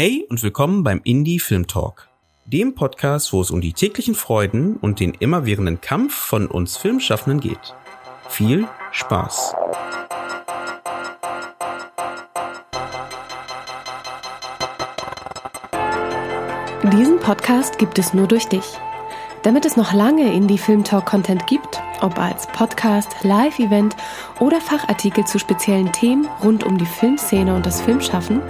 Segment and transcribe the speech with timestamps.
[0.00, 2.06] Hey und willkommen beim Indie Film Talk,
[2.46, 7.40] dem Podcast, wo es um die täglichen Freuden und den immerwährenden Kampf von uns Filmschaffenden
[7.40, 7.74] geht.
[8.28, 9.56] Viel Spaß!
[16.92, 18.78] Diesen Podcast gibt es nur durch dich.
[19.42, 23.96] Damit es noch lange Indie Film Talk Content gibt, ob als Podcast, Live-Event
[24.38, 28.42] oder Fachartikel zu speziellen Themen rund um die Filmszene und das Filmschaffen,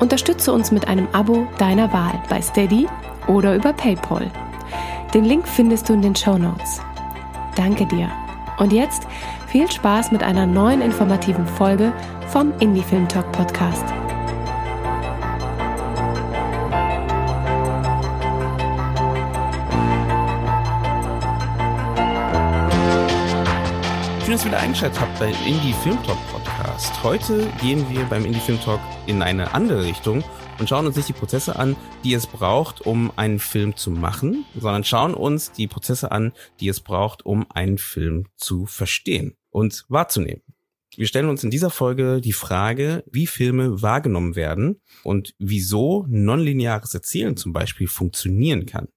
[0.00, 2.86] unterstütze uns mit einem Abo deiner Wahl bei Steady
[3.26, 4.30] oder über PayPal.
[5.14, 6.80] Den Link findest du in den Show Notes.
[7.56, 8.10] Danke dir.
[8.58, 9.06] Und jetzt
[9.46, 11.92] viel Spaß mit einer neuen informativen Folge
[12.28, 14.05] vom Indie Film Talk Podcast.
[24.36, 27.02] Dass ihr wieder eingeschaltet habt bei Indie Film Talk Podcast.
[27.02, 30.22] Heute gehen wir beim Indie Film Talk in eine andere Richtung
[30.58, 34.44] und schauen uns nicht die Prozesse an, die es braucht, um einen Film zu machen,
[34.54, 39.86] sondern schauen uns die Prozesse an, die es braucht, um einen Film zu verstehen und
[39.88, 40.42] wahrzunehmen.
[40.94, 46.92] Wir stellen uns in dieser Folge die Frage, wie Filme wahrgenommen werden und wieso nonlineares
[46.92, 48.88] Erzählen zum Beispiel funktionieren kann.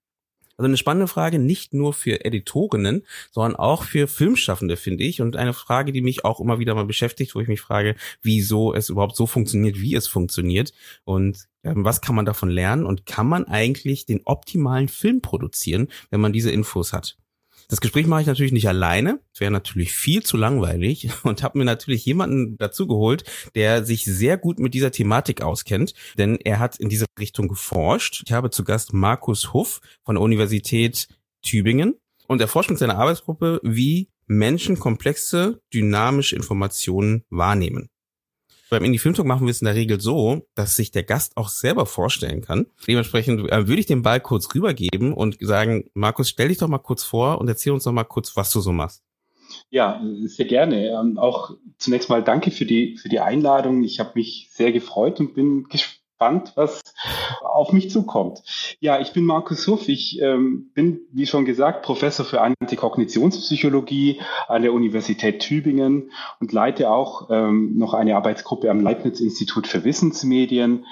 [0.59, 5.21] Also eine spannende Frage, nicht nur für Editorinnen, sondern auch für Filmschaffende, finde ich.
[5.21, 8.73] Und eine Frage, die mich auch immer wieder mal beschäftigt, wo ich mich frage, wieso
[8.73, 10.73] es überhaupt so funktioniert, wie es funktioniert.
[11.05, 12.85] Und ähm, was kann man davon lernen?
[12.85, 17.15] Und kann man eigentlich den optimalen Film produzieren, wenn man diese Infos hat?
[17.69, 19.19] Das Gespräch mache ich natürlich nicht alleine.
[19.31, 24.05] Es wäre natürlich viel zu langweilig und habe mir natürlich jemanden dazu geholt, der sich
[24.05, 28.23] sehr gut mit dieser Thematik auskennt, denn er hat in diese Richtung geforscht.
[28.25, 31.07] Ich habe zu Gast Markus Huff von der Universität
[31.43, 31.93] Tübingen
[32.27, 37.89] und er forscht mit seiner Arbeitsgruppe, wie Menschen komplexe, dynamische Informationen wahrnehmen.
[38.69, 41.35] Beim Indie Film Talk machen wir es in der Regel so, dass sich der Gast
[41.37, 42.67] auch selber vorstellen kann.
[42.87, 46.77] Dementsprechend äh, würde ich den Ball kurz rübergeben und sagen, Markus, stell dich doch mal
[46.77, 49.03] kurz vor und erzähl uns doch mal kurz, was du so machst.
[49.71, 50.89] Ja, sehr gerne.
[50.89, 53.83] Ähm, auch zunächst mal danke für die, für die Einladung.
[53.83, 56.81] Ich habe mich sehr gefreut und bin gespannt gespannt, was
[57.41, 58.43] auf mich zukommt.
[58.81, 59.87] Ja, ich bin Markus Huff.
[59.87, 64.19] Ich ähm, bin, wie schon gesagt, Professor für Antikognitionspsychologie
[64.49, 70.85] an der Universität Tübingen und leite auch ähm, noch eine Arbeitsgruppe am Leibniz-Institut für Wissensmedien.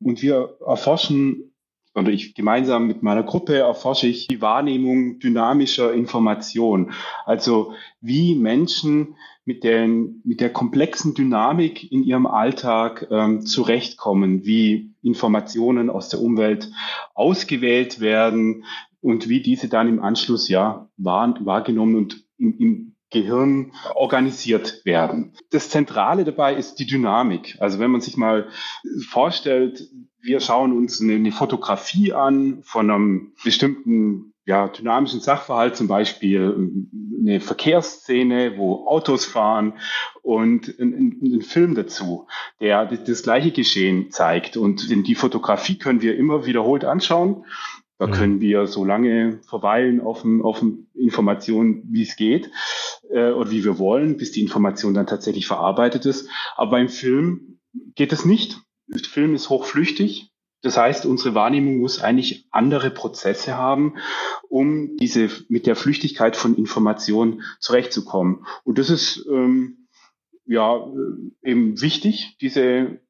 [0.00, 1.50] Und wir erforschen
[1.94, 6.92] oder ich gemeinsam mit meiner Gruppe erforsche ich die Wahrnehmung dynamischer Information.
[7.24, 14.94] Also wie Menschen mit, den, mit der komplexen Dynamik in ihrem Alltag ähm, zurechtkommen, wie
[15.02, 16.70] Informationen aus der Umwelt
[17.14, 18.64] ausgewählt werden
[19.00, 25.34] und wie diese dann im Anschluss ja wahr, wahrgenommen und im, im Gehirn organisiert werden.
[25.50, 27.56] Das Zentrale dabei ist die Dynamik.
[27.60, 28.48] Also wenn man sich mal
[29.08, 29.88] vorstellt,
[30.20, 36.90] wir schauen uns eine, Fotografie an von einem bestimmten ja, dynamischen Sachverhalt, zum Beispiel ähm,
[37.20, 39.74] eine Verkehrsszene, wo Autos fahren
[40.22, 42.26] und ein, ein Film dazu,
[42.60, 44.56] der das gleiche Geschehen zeigt.
[44.56, 47.44] Und die Fotografie können wir immer wiederholt anschauen.
[47.98, 48.12] Da mhm.
[48.12, 50.62] können wir so lange verweilen auf, auf
[50.94, 52.50] Informationen, wie es geht
[53.10, 56.28] äh, oder wie wir wollen, bis die Information dann tatsächlich verarbeitet ist.
[56.56, 57.60] Aber beim Film
[57.94, 58.60] geht es nicht.
[58.88, 60.33] Der Film ist hochflüchtig.
[60.64, 63.96] Das heißt, unsere Wahrnehmung muss eigentlich andere Prozesse haben,
[64.48, 68.46] um diese mit der Flüchtigkeit von Informationen zurechtzukommen.
[68.64, 69.88] Und das ist ähm,
[70.46, 73.00] ja äh, eben wichtig, diese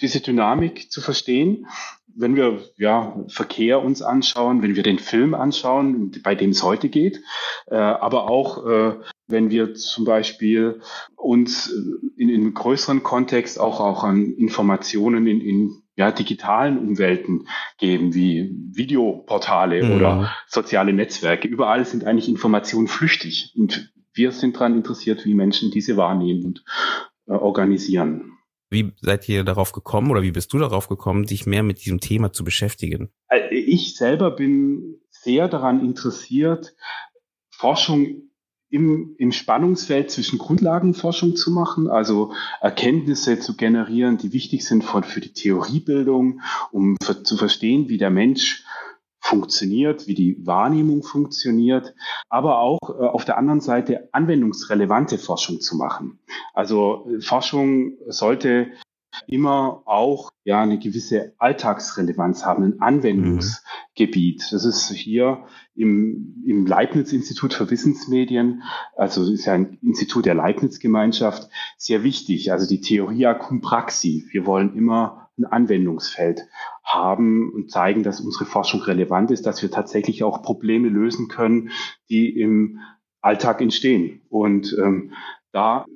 [0.00, 1.66] diese Dynamik zu verstehen.
[2.14, 6.88] Wenn wir ja Verkehr uns anschauen, wenn wir den Film anschauen, bei dem es heute
[6.88, 7.22] geht,
[7.66, 8.94] äh, aber auch äh,
[9.28, 10.80] wenn wir zum Beispiel
[11.16, 11.68] uns
[12.16, 18.14] in, in einem größeren Kontext auch auch an Informationen in, in ja, digitalen Umwelten geben,
[18.14, 19.96] wie Videoportale mhm.
[19.96, 21.48] oder soziale Netzwerke.
[21.48, 23.52] Überall sind eigentlich Informationen flüchtig.
[23.56, 26.64] Und wir sind daran interessiert, wie Menschen diese wahrnehmen und
[27.26, 28.38] äh, organisieren.
[28.70, 31.98] Wie seid ihr darauf gekommen oder wie bist du darauf gekommen, dich mehr mit diesem
[31.98, 33.10] Thema zu beschäftigen?
[33.28, 36.76] Äh, ich selber bin sehr daran interessiert,
[37.50, 38.27] Forschung
[38.70, 45.02] im, im Spannungsfeld zwischen Grundlagenforschung zu machen, also Erkenntnisse zu generieren, die wichtig sind für,
[45.02, 48.64] für die Theoriebildung, um für, zu verstehen, wie der Mensch
[49.20, 51.94] funktioniert, wie die Wahrnehmung funktioniert,
[52.28, 56.20] aber auch äh, auf der anderen Seite anwendungsrelevante Forschung zu machen.
[56.54, 58.68] Also äh, Forschung sollte
[59.26, 64.48] immer auch ja eine gewisse Alltagsrelevanz haben, ein Anwendungsgebiet.
[64.50, 65.44] Das ist hier
[65.74, 68.62] im, im Leibniz-Institut für Wissensmedien,
[68.96, 72.52] also ist ja ein Institut der Leibniz-Gemeinschaft, sehr wichtig.
[72.52, 74.26] Also die Theoria cum praxi.
[74.30, 76.48] Wir wollen immer ein Anwendungsfeld
[76.82, 81.70] haben und zeigen, dass unsere Forschung relevant ist, dass wir tatsächlich auch Probleme lösen können,
[82.08, 82.80] die im
[83.20, 84.22] Alltag entstehen.
[84.28, 85.12] Und ähm,
[85.52, 85.86] da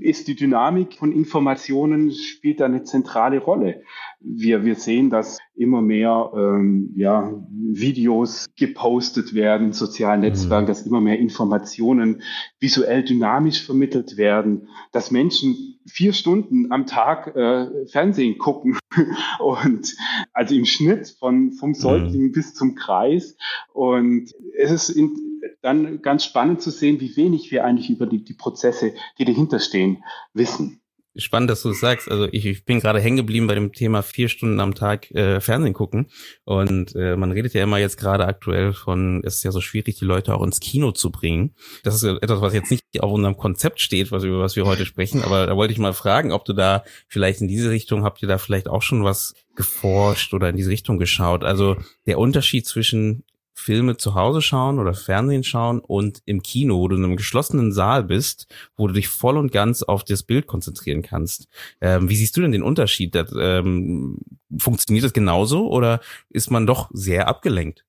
[0.00, 3.82] ist die Dynamik von Informationen spielt da eine zentrale Rolle.
[4.20, 10.26] Wir, wir sehen, dass immer mehr ähm, ja, Videos gepostet werden in sozialen mhm.
[10.26, 10.68] Netzwerken, mhm.
[10.68, 12.22] dass immer mehr Informationen
[12.60, 18.78] visuell dynamisch vermittelt werden, dass Menschen vier Stunden am Tag äh, Fernsehen gucken
[19.40, 19.96] und
[20.32, 22.32] also im Schnitt von vom Säugling mhm.
[22.32, 23.36] bis zum Kreis
[23.72, 25.29] und es ist in,
[25.62, 29.58] dann ganz spannend zu sehen, wie wenig wir eigentlich über die, die Prozesse, die dahinter
[29.58, 30.02] stehen,
[30.32, 30.80] wissen.
[31.16, 32.08] Spannend, dass du das sagst.
[32.08, 35.40] Also ich, ich bin gerade hängen geblieben bei dem Thema vier Stunden am Tag äh,
[35.40, 36.06] Fernsehen gucken.
[36.44, 39.98] Und äh, man redet ja immer jetzt gerade aktuell von, es ist ja so schwierig,
[39.98, 41.56] die Leute auch ins Kino zu bringen.
[41.82, 44.86] Das ist etwas, was jetzt nicht auf unserem Konzept steht, was über was wir heute
[44.86, 45.22] sprechen.
[45.24, 48.28] Aber da wollte ich mal fragen, ob du da vielleicht in diese Richtung, habt ihr
[48.28, 51.42] da vielleicht auch schon was geforscht oder in diese Richtung geschaut?
[51.42, 51.76] Also
[52.06, 53.24] der Unterschied zwischen
[53.54, 57.72] Filme zu Hause schauen oder Fernsehen schauen und im Kino, wo du in einem geschlossenen
[57.72, 61.48] Saal bist, wo du dich voll und ganz auf das Bild konzentrieren kannst.
[61.80, 63.14] Ähm, wie siehst du denn den Unterschied?
[63.14, 64.18] Das, ähm,
[64.58, 66.00] funktioniert das genauso oder
[66.30, 67.84] ist man doch sehr abgelenkt?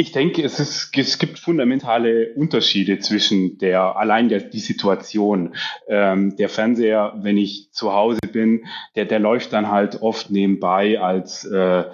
[0.00, 5.56] Ich denke, es, ist, es gibt fundamentale Unterschiede zwischen der allein der die Situation.
[5.88, 11.00] Ähm, der Fernseher, wenn ich zu Hause bin, der der läuft dann halt oft nebenbei
[11.00, 11.84] als äh,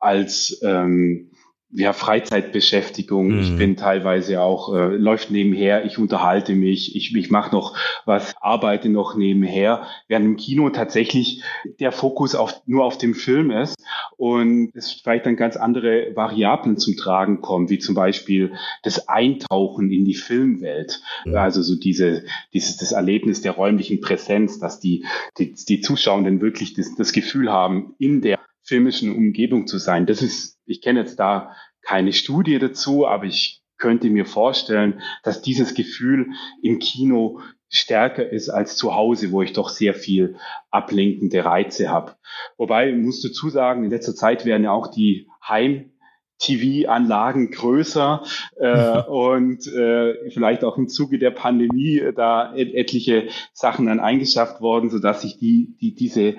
[0.00, 1.30] als ähm,
[1.74, 3.28] ja, Freizeitbeschäftigung.
[3.28, 3.38] Mhm.
[3.40, 8.34] Ich bin teilweise auch, äh, läuft nebenher, ich unterhalte mich, ich, ich mache noch was,
[8.40, 11.42] arbeite noch nebenher, während im Kino tatsächlich
[11.80, 13.76] der Fokus auf, nur auf dem Film ist
[14.18, 18.52] und es vielleicht dann ganz andere Variablen zum Tragen kommen, wie zum Beispiel
[18.82, 21.00] das Eintauchen in die Filmwelt.
[21.24, 21.36] Mhm.
[21.36, 25.06] Also so diese, dieses, das Erlebnis der räumlichen Präsenz, dass die,
[25.38, 28.38] die, die Zuschauenden wirklich das, das Gefühl haben, in der
[28.72, 30.06] filmischen Umgebung zu sein.
[30.06, 35.42] Das ist, ich kenne jetzt da keine Studie dazu, aber ich könnte mir vorstellen, dass
[35.42, 36.30] dieses Gefühl
[36.62, 40.36] im Kino stärker ist als zu Hause, wo ich doch sehr viel
[40.70, 42.16] ablenkende Reize habe.
[42.56, 45.92] Wobei, ich muss dazu sagen, in letzter Zeit werden ja auch die Heim
[46.38, 48.22] TV-Anlagen größer
[48.56, 54.00] äh, und äh, vielleicht auch im Zuge der Pandemie äh, da et etliche Sachen dann
[54.00, 56.36] eingeschafft worden, so dass sich die, die diese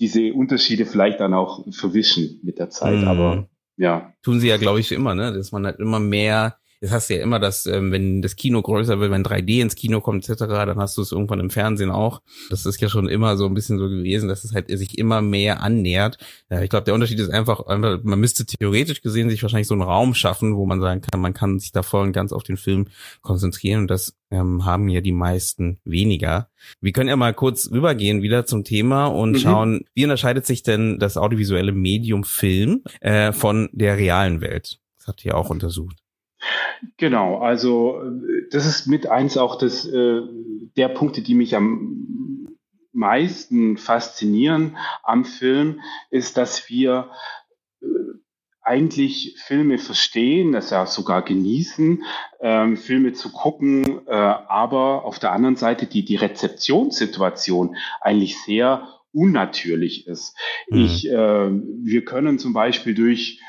[0.00, 2.98] diese Unterschiede vielleicht dann auch verwischen mit der Zeit.
[2.98, 3.08] Mhm.
[3.08, 4.12] Aber ja.
[4.22, 5.32] Tun sie ja, glaube ich, immer, ne?
[5.32, 8.62] Dass man halt immer mehr das hast du ja immer, dass ähm, wenn das Kino
[8.62, 11.90] größer wird, wenn 3D ins Kino kommt etc., dann hast du es irgendwann im Fernsehen
[11.90, 12.22] auch.
[12.50, 15.20] Das ist ja schon immer so ein bisschen so gewesen, dass es halt sich immer
[15.20, 16.18] mehr annähert.
[16.50, 19.74] Ja, ich glaube, der Unterschied ist einfach, einfach, man müsste theoretisch gesehen sich wahrscheinlich so
[19.74, 22.44] einen Raum schaffen, wo man sagen kann, man kann sich da voll und ganz auf
[22.44, 22.86] den Film
[23.22, 26.50] konzentrieren und das ähm, haben ja die meisten weniger.
[26.80, 29.38] Wir können ja mal kurz rübergehen wieder zum Thema und mhm.
[29.38, 34.78] schauen, wie unterscheidet sich denn das audiovisuelle Medium Film äh, von der realen Welt?
[34.98, 35.96] Das habt ihr auch untersucht.
[36.96, 38.00] Genau, also
[38.50, 40.20] das ist mit eins auch das, äh,
[40.76, 42.48] der Punkte, die mich am
[42.92, 45.80] meisten faszinieren am Film,
[46.10, 47.10] ist, dass wir
[47.80, 47.86] äh,
[48.62, 52.04] eigentlich Filme verstehen, das ja sogar genießen,
[52.40, 58.86] ähm, Filme zu gucken, äh, aber auf der anderen Seite die, die Rezeptionssituation eigentlich sehr
[59.12, 60.36] unnatürlich ist.
[60.68, 60.84] Mhm.
[60.84, 63.40] Ich, äh, wir können zum Beispiel durch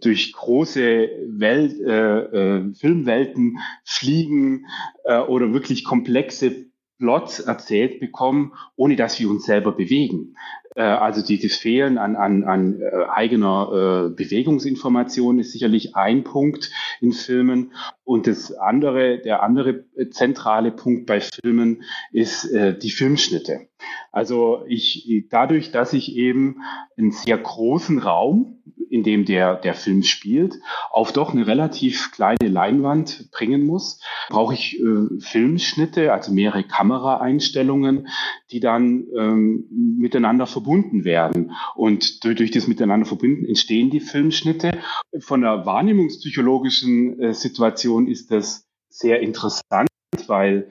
[0.00, 4.66] durch große Welt, äh, äh, Filmwelten fliegen
[5.04, 6.66] äh, oder wirklich komplexe
[6.98, 10.34] Plots erzählt bekommen, ohne dass wir uns selber bewegen.
[10.74, 16.70] Äh, also dieses Fehlen an, an, an äh, eigener äh, Bewegungsinformation ist sicherlich ein Punkt
[17.00, 17.72] in Filmen.
[18.04, 23.68] Und das andere, der andere zentrale Punkt bei Filmen ist äh, die Filmschnitte.
[24.12, 26.62] Also ich, dadurch, dass ich eben
[26.96, 28.58] einen sehr großen Raum
[28.90, 34.54] in dem der, der Film spielt, auf doch eine relativ kleine Leinwand bringen muss, brauche
[34.54, 38.08] ich äh, Filmschnitte, also mehrere Kameraeinstellungen,
[38.50, 39.66] die dann ähm,
[39.98, 41.52] miteinander verbunden werden.
[41.74, 44.72] Und durch, durch das miteinander verbunden entstehen die Filmschnitte.
[45.20, 49.88] Von der wahrnehmungspsychologischen äh, Situation ist das sehr interessant,
[50.26, 50.70] weil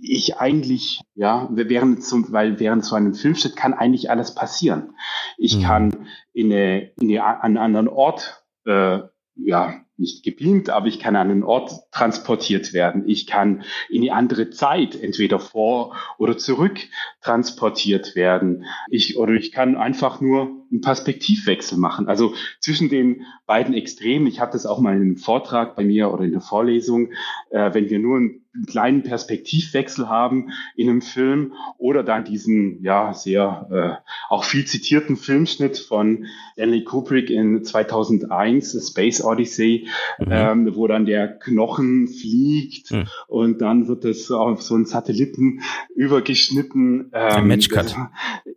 [0.00, 4.94] ich eigentlich, ja, während zum, weil während so einem Filmschnitt kann eigentlich alles passieren.
[5.36, 5.62] Ich mhm.
[5.62, 9.00] kann in, eine, in eine, an einen anderen Ort äh,
[9.36, 13.04] ja, nicht gebeamt, aber ich kann an einen Ort transportiert werden.
[13.06, 16.78] Ich kann in die andere Zeit, entweder vor oder zurück
[17.20, 18.64] transportiert werden.
[18.88, 22.08] Ich, oder ich kann einfach nur einen Perspektivwechsel machen.
[22.08, 24.26] Also zwischen den beiden Extremen.
[24.26, 27.12] Ich hatte das auch mal in einem Vortrag bei mir oder in der Vorlesung.
[27.50, 33.12] Äh, wenn wir nur einen kleinen Perspektivwechsel haben in einem Film oder dann diesen, ja,
[33.12, 39.88] sehr äh, auch viel zitierten Filmschnitt von Stanley Kubrick in 2001, Space Odyssey,
[40.18, 40.26] mhm.
[40.30, 43.06] ähm, wo dann der Knochen fliegt mhm.
[43.26, 45.60] und dann wird es auf so einen Satelliten
[45.94, 47.10] übergeschnitten.
[47.12, 47.94] Ähm, Matchcut.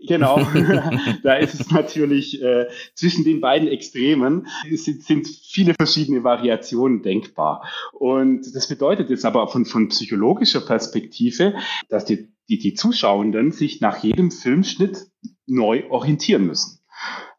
[0.08, 0.40] Genau,
[1.24, 7.68] da ist es natürlich äh, zwischen den beiden Extremen sind, sind viele verschiedene Variationen denkbar.
[7.94, 11.56] Und das bedeutet jetzt aber von, von psychologischer Perspektive,
[11.90, 15.08] dass die, die, die Zuschauenden sich nach jedem Filmschnitt
[15.46, 16.80] neu orientieren müssen.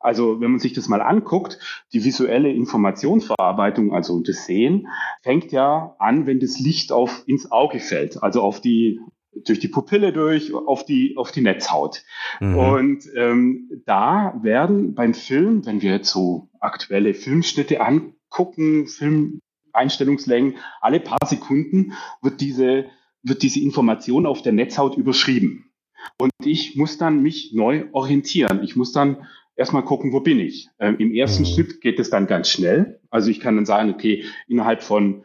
[0.00, 1.58] Also wenn man sich das mal anguckt,
[1.92, 4.87] die visuelle Informationsverarbeitung, also das Sehen,
[5.22, 9.00] fängt ja an, wenn das Licht auf ins Auge fällt, also auf die
[9.44, 12.02] durch die Pupille durch auf die auf die Netzhaut.
[12.40, 12.58] Mhm.
[12.58, 21.00] Und ähm, da werden beim Film, wenn wir jetzt so aktuelle Filmschnitte angucken, Filmeinstellungslängen, alle
[21.00, 21.92] paar Sekunden
[22.23, 22.87] wird diese
[23.23, 25.70] wird diese Information auf der Netzhaut überschrieben.
[26.18, 28.62] Und ich muss dann mich neu orientieren.
[28.62, 30.68] Ich muss dann erstmal gucken, wo bin ich.
[30.78, 31.47] Ähm, Im ersten mhm.
[31.47, 33.00] Schritt geht es dann ganz schnell.
[33.11, 35.25] Also ich kann dann sagen, okay, innerhalb von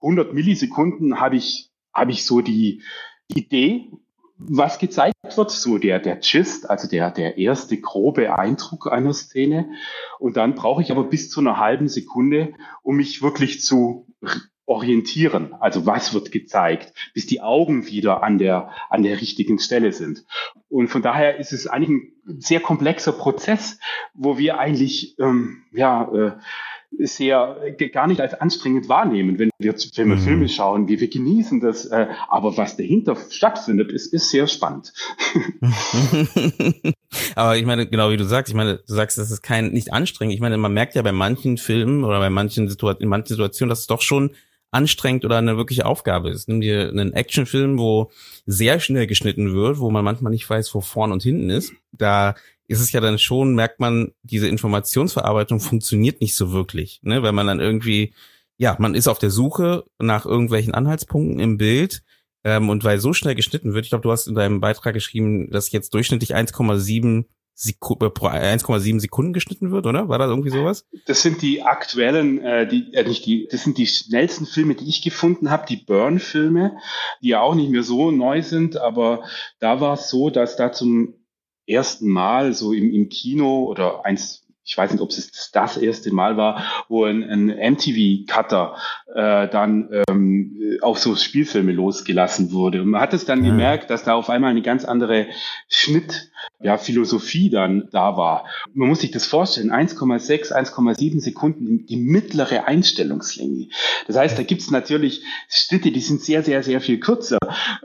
[0.00, 2.82] 100 Millisekunden habe ich, habe ich so die
[3.28, 3.90] Idee,
[4.36, 9.70] was gezeigt wird, so der, der Gist, also der, der erste grobe Eindruck einer Szene.
[10.18, 14.06] Und dann brauche ich aber bis zu einer halben Sekunde, um mich wirklich zu
[14.66, 15.54] orientieren.
[15.60, 20.24] Also was wird gezeigt, bis die Augen wieder an der, an der richtigen Stelle sind.
[20.68, 21.90] Und von daher ist es eigentlich
[22.26, 23.78] ein sehr komplexer Prozess,
[24.14, 26.32] wo wir eigentlich, ähm, ja, äh,
[26.98, 30.20] sehr gar nicht als anstrengend wahrnehmen, wenn wir Filme, mhm.
[30.20, 31.86] Filme schauen, wie wir genießen das.
[31.86, 34.92] Äh, aber was dahinter stattfindet, ist, ist sehr spannend.
[37.34, 39.92] aber ich meine, genau wie du sagst, ich meine, du sagst, das ist kein nicht
[39.92, 40.34] anstrengend.
[40.34, 43.70] Ich meine, man merkt ja bei manchen Filmen oder bei manchen Situationen, in manchen Situationen,
[43.70, 44.30] dass es doch schon
[44.74, 46.48] anstrengend oder eine wirkliche Aufgabe ist.
[46.48, 48.10] Nimm dir einen Actionfilm, wo
[48.46, 51.72] sehr schnell geschnitten wird, wo man manchmal nicht weiß, wo vorn und hinten ist.
[51.92, 52.34] Da
[52.66, 57.22] ist es ja dann schon, merkt man, diese Informationsverarbeitung funktioniert nicht so wirklich, ne?
[57.22, 58.14] weil man dann irgendwie,
[58.56, 62.02] ja, man ist auf der Suche nach irgendwelchen Anhaltspunkten im Bild
[62.42, 65.50] ähm, und weil so schnell geschnitten wird, ich glaube, du hast in deinem Beitrag geschrieben,
[65.50, 70.08] dass jetzt durchschnittlich 1,7 Seku 1,7 Sekunden geschnitten wird, oder?
[70.08, 70.86] War das irgendwie sowas?
[71.06, 74.88] Das sind die aktuellen, äh, die, äh, nicht die, das sind die schnellsten Filme, die
[74.88, 76.76] ich gefunden habe, die Burn-Filme,
[77.22, 79.22] die ja auch nicht mehr so neu sind, aber
[79.60, 81.14] da war es so, dass da zum
[81.66, 86.12] ersten Mal so im, im Kino oder eins ich weiß nicht, ob es das erste
[86.12, 88.76] Mal war, wo ein, ein MTV-Cutter
[89.14, 92.80] äh, dann ähm, auf so Spielfilme losgelassen wurde.
[92.80, 93.50] Und man hat es dann ja.
[93.50, 95.26] gemerkt, dass da auf einmal eine ganz andere
[95.68, 96.30] Schnitt,
[96.60, 98.46] ja, Philosophie dann da war.
[98.72, 103.68] Man muss sich das vorstellen, 1,6, 1,7 Sekunden die mittlere Einstellungslänge.
[104.06, 107.38] Das heißt, da gibt es natürlich Schnitte, die sind sehr, sehr, sehr viel kürzer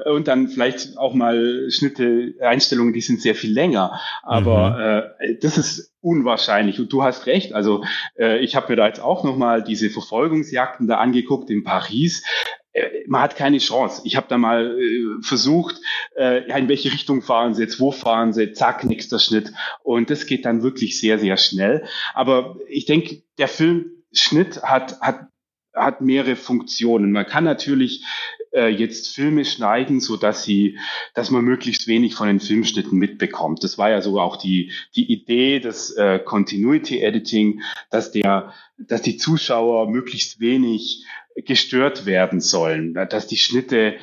[0.06, 4.00] und dann vielleicht auch mal Schnitte, Einstellungen, die sind sehr viel länger.
[4.24, 5.26] Aber mhm.
[5.26, 6.80] äh, das ist unwahrscheinlich.
[6.80, 7.54] Und du hast recht.
[7.54, 7.84] Also
[8.18, 12.24] äh, ich habe mir da jetzt auch nochmal diese Verfolgungsjagden da angeguckt in Paris.
[12.72, 14.02] Äh, man hat keine Chance.
[14.06, 15.82] Ich habe da mal äh, versucht,
[16.16, 19.52] äh, in welche Richtung fahren sie jetzt, wo fahren sie, zack, nächster Schnitt.
[19.84, 21.86] Und das geht dann wirklich sehr, sehr schnell.
[22.14, 25.28] Aber ich denke, der Filmschnitt hat, hat
[25.74, 27.12] hat mehrere Funktionen.
[27.12, 28.04] Man kann natürlich
[28.52, 30.80] äh, jetzt Filme schneiden, so dass sie,
[31.14, 33.64] dass man möglichst wenig von den Filmschnitten mitbekommt.
[33.64, 39.02] Das war ja so auch die die Idee des äh, Continuity Editing, dass der, dass
[39.02, 43.96] die Zuschauer möglichst wenig gestört werden sollen, dass die Schnitte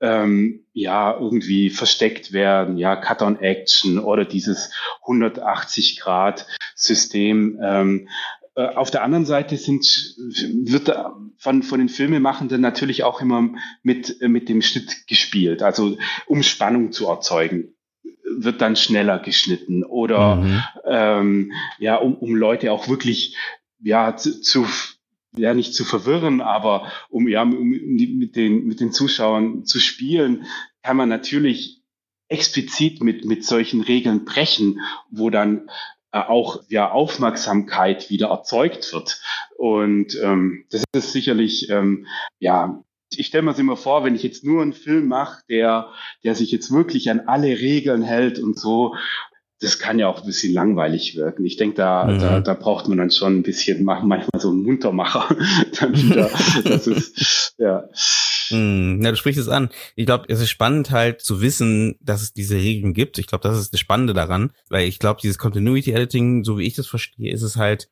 [0.00, 4.70] ähm, ja irgendwie versteckt werden, ja Cut on Action oder dieses
[5.02, 7.58] 180 Grad System.
[7.62, 8.08] Ähm,
[8.42, 9.84] äh, auf der anderen Seite sind,
[10.64, 10.92] wird
[11.38, 13.50] von, von den Filmemachenden natürlich auch immer
[13.82, 15.96] mit, äh, mit dem Schnitt gespielt, also
[16.26, 17.74] um Spannung zu erzeugen
[18.36, 20.62] wird dann schneller geschnitten oder mhm.
[20.86, 23.36] ähm, ja, um, um Leute auch wirklich
[23.80, 24.66] ja zu, zu
[25.36, 29.64] ja nicht zu verwirren, aber um ja um, um die, mit den mit den Zuschauern
[29.64, 30.46] zu spielen,
[30.82, 31.82] kann man natürlich
[32.28, 34.80] explizit mit mit solchen Regeln brechen,
[35.10, 39.20] wo dann äh, auch ja Aufmerksamkeit wieder erzeugt wird.
[39.56, 42.06] Und ähm, das ist sicherlich ähm,
[42.38, 42.82] ja
[43.16, 45.88] ich stelle mir das immer vor, wenn ich jetzt nur einen Film mache, der,
[46.24, 48.94] der sich jetzt wirklich an alle Regeln hält und so,
[49.60, 51.44] das kann ja auch ein bisschen langweilig wirken.
[51.44, 52.18] Ich denke, da, mhm.
[52.18, 55.34] da, da braucht man dann schon ein bisschen, manchmal so einen Muntermacher.
[55.80, 56.30] dann wieder,
[56.64, 57.84] das ist, ja.
[58.54, 59.02] Mhm.
[59.02, 59.70] Ja, du sprichst es an.
[59.96, 63.18] Ich glaube, es ist spannend halt zu wissen, dass es diese Regeln gibt.
[63.18, 66.66] Ich glaube, das ist das Spannende daran, weil ich glaube, dieses Continuity Editing, so wie
[66.66, 67.88] ich das verstehe, ist es halt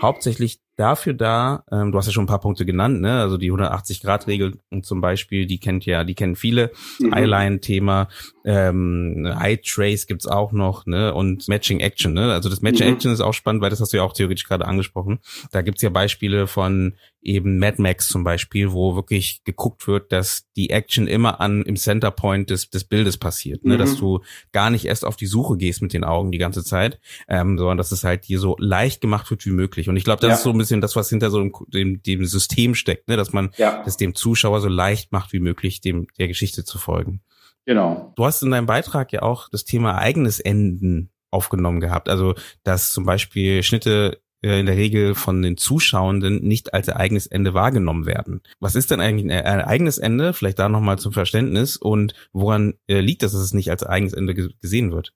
[0.00, 3.20] hauptsächlich dafür da, ähm, du hast ja schon ein paar Punkte genannt, ne?
[3.20, 6.72] Also die 180-Grad-Regel zum Beispiel, die kennt ja, die kennen viele.
[6.98, 7.12] Mhm.
[7.12, 8.08] Eyeline-Thema,
[8.44, 11.14] ähm, Eye-Trace gibt's auch noch, ne?
[11.14, 12.32] Und Matching Action, ne?
[12.32, 12.94] Also das Matching mhm.
[12.94, 15.20] Action ist auch spannend, weil das hast du ja auch theoretisch gerade angesprochen.
[15.50, 20.46] Da gibt's ja Beispiele von eben Mad Max zum Beispiel, wo wirklich geguckt wird, dass
[20.56, 23.74] die Action immer an im Center Point des, des Bildes passiert, ne?
[23.74, 23.78] Mhm.
[23.78, 24.20] Dass du
[24.52, 26.98] gar nicht erst auf die Suche gehst mit den Augen die ganze Zeit,
[27.28, 29.88] ähm, sondern dass es halt dir so leicht gemacht wird wie möglich.
[29.88, 30.34] Und ich glaube, das ja.
[30.36, 33.16] ist so ein bisschen das, was hinter so dem, dem System steckt, ne?
[33.16, 33.82] dass man ja.
[33.84, 37.20] das dem Zuschauer so leicht macht wie möglich, dem der Geschichte zu folgen.
[37.64, 38.12] Genau.
[38.16, 42.08] Du hast in deinem Beitrag ja auch das Thema eigenes Enden aufgenommen gehabt.
[42.08, 47.26] Also, dass zum Beispiel Schnitte äh, in der Regel von den Zuschauenden nicht als eigenes
[47.26, 48.42] Ende wahrgenommen werden.
[48.60, 50.32] Was ist denn eigentlich ein eigenes Ende?
[50.32, 54.12] Vielleicht da nochmal zum Verständnis und woran äh, liegt das, dass es nicht als eigenes
[54.12, 55.12] Ende gesehen wird?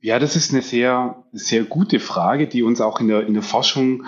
[0.00, 3.42] Ja, das ist eine sehr, sehr gute Frage, die uns auch in der, in der
[3.42, 4.04] Forschung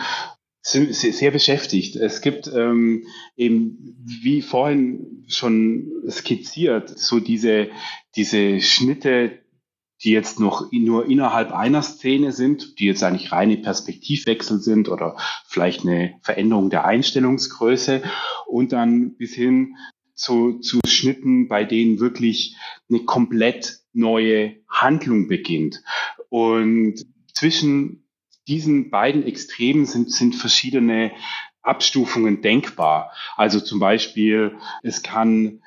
[0.66, 1.96] sehr, beschäftigt.
[1.96, 3.06] Es gibt ähm,
[3.36, 7.68] eben, wie vorhin schon skizziert, so diese,
[8.16, 9.38] diese Schnitte,
[10.02, 15.16] die jetzt noch nur innerhalb einer Szene sind, die jetzt eigentlich reine Perspektivwechsel sind oder
[15.46, 18.02] vielleicht eine Veränderung der Einstellungsgröße
[18.46, 19.76] und dann bis hin
[20.14, 22.56] zu, zu Schnitten, bei denen wirklich
[22.90, 25.82] eine komplett neue Handlung beginnt.
[26.28, 28.05] Und zwischen
[28.48, 31.12] diesen beiden Extremen sind, sind verschiedene
[31.62, 33.12] Abstufungen denkbar.
[33.36, 35.62] Also zum Beispiel, es kann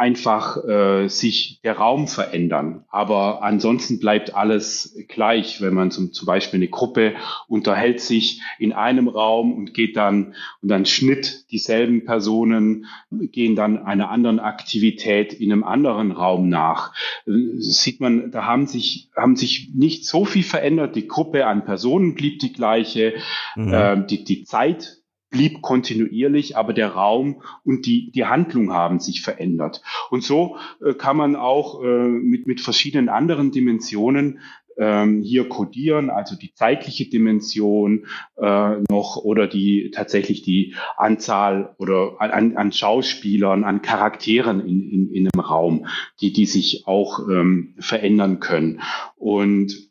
[0.00, 2.84] einfach äh, sich der Raum verändern.
[2.88, 7.14] Aber ansonsten bleibt alles gleich, wenn man zum, zum Beispiel eine Gruppe
[7.48, 13.84] unterhält sich in einem Raum und geht dann und dann Schnitt dieselben Personen gehen dann
[13.84, 16.94] einer anderen Aktivität in einem anderen Raum nach.
[17.26, 20.96] Sieht man, da haben sich haben sich nicht so viel verändert.
[20.96, 23.14] Die Gruppe an Personen blieb die gleiche,
[23.54, 23.74] mhm.
[23.74, 24.99] äh, die die Zeit
[25.30, 29.82] blieb kontinuierlich, aber der Raum und die, die Handlung haben sich verändert.
[30.10, 34.40] Und so äh, kann man auch äh, mit, mit verschiedenen anderen Dimensionen
[34.76, 38.06] ähm, hier kodieren, also die zeitliche Dimension
[38.36, 45.10] äh, noch oder die tatsächlich die Anzahl oder an, an Schauspielern, an Charakteren in, in,
[45.12, 45.86] in einem Raum,
[46.20, 48.80] die, die sich auch ähm, verändern können.
[49.16, 49.89] Und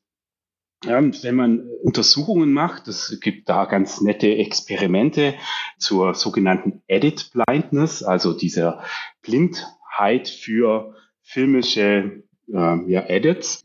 [0.86, 5.36] ja, wenn man Untersuchungen macht, es gibt da ganz nette Experimente
[5.78, 8.84] zur sogenannten Edit Blindness, also dieser
[9.22, 13.62] Blindheit für filmische äh, ja, Edits,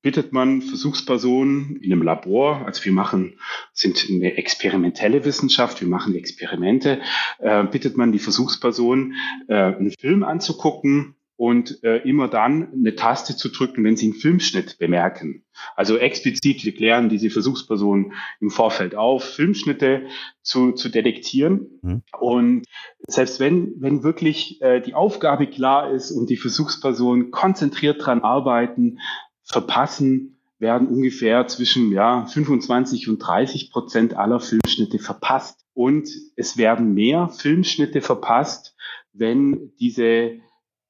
[0.00, 3.38] bittet man Versuchspersonen in einem Labor, also wir machen,
[3.72, 7.00] sind eine experimentelle Wissenschaft, wir machen Experimente,
[7.40, 9.14] äh, bittet man die Versuchspersonen,
[9.48, 14.20] äh, einen Film anzugucken, und äh, immer dann eine Taste zu drücken, wenn Sie einen
[14.20, 15.44] Filmschnitt bemerken.
[15.76, 20.08] Also explizit, wir klären diese Versuchsperson im Vorfeld auf, Filmschnitte
[20.42, 21.78] zu, zu detektieren.
[21.80, 22.02] Mhm.
[22.18, 22.64] Und
[23.06, 28.98] selbst wenn, wenn wirklich äh, die Aufgabe klar ist und die Versuchsperson konzentriert dran arbeiten,
[29.44, 35.64] verpassen, werden ungefähr zwischen ja, 25 und 30 Prozent aller Filmschnitte verpasst.
[35.72, 38.74] Und es werden mehr Filmschnitte verpasst,
[39.12, 40.40] wenn diese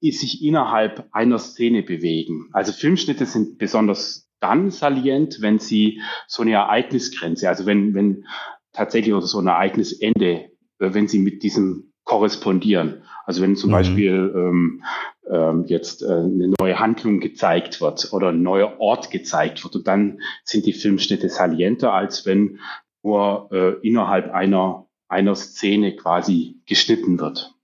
[0.00, 2.48] sich innerhalb einer Szene bewegen.
[2.52, 8.24] Also Filmschnitte sind besonders dann salient, wenn sie so eine Ereignisgrenze, also wenn, wenn
[8.72, 13.02] tatsächlich oder so ein Ereignisende, äh, wenn sie mit diesem korrespondieren.
[13.26, 13.72] Also wenn zum mhm.
[13.72, 14.84] Beispiel ähm,
[15.30, 19.86] ähm, jetzt äh, eine neue Handlung gezeigt wird oder ein neuer Ort gezeigt wird, und
[19.86, 22.60] dann sind die Filmschnitte salienter, als wenn
[23.02, 27.54] nur äh, innerhalb einer, einer Szene quasi geschnitten wird.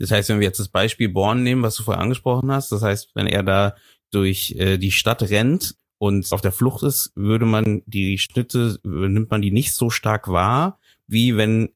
[0.00, 2.82] Das heißt, wenn wir jetzt das Beispiel Born nehmen, was du vorher angesprochen hast, das
[2.82, 3.76] heißt, wenn er da
[4.10, 9.30] durch äh, die Stadt rennt und auf der Flucht ist, würde man die Schnitte, nimmt
[9.30, 11.68] man die nicht so stark wahr, wie wenn,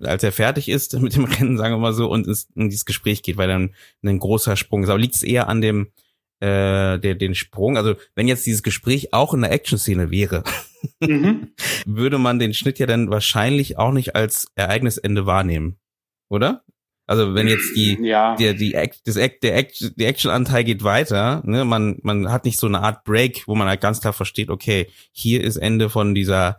[0.00, 2.84] als er fertig ist mit dem Rennen, sagen wir mal so, und ins, in dieses
[2.86, 4.88] Gespräch geht, weil dann ein großer Sprung ist.
[4.88, 5.88] Aber liegt es eher an dem,
[6.38, 10.44] äh, der, den Sprung, also wenn jetzt dieses Gespräch auch in der Action-Szene wäre,
[11.00, 11.48] mhm.
[11.84, 15.78] würde man den Schnitt ja dann wahrscheinlich auch nicht als Ereignisende wahrnehmen,
[16.28, 16.64] oder?
[17.12, 18.36] Also wenn jetzt die, ja.
[18.36, 22.46] die, die, Act, das Act, der Act, der Action-Anteil geht weiter, ne, man, man hat
[22.46, 25.90] nicht so eine Art Break, wo man halt ganz klar versteht, okay, hier ist Ende
[25.90, 26.56] von dieser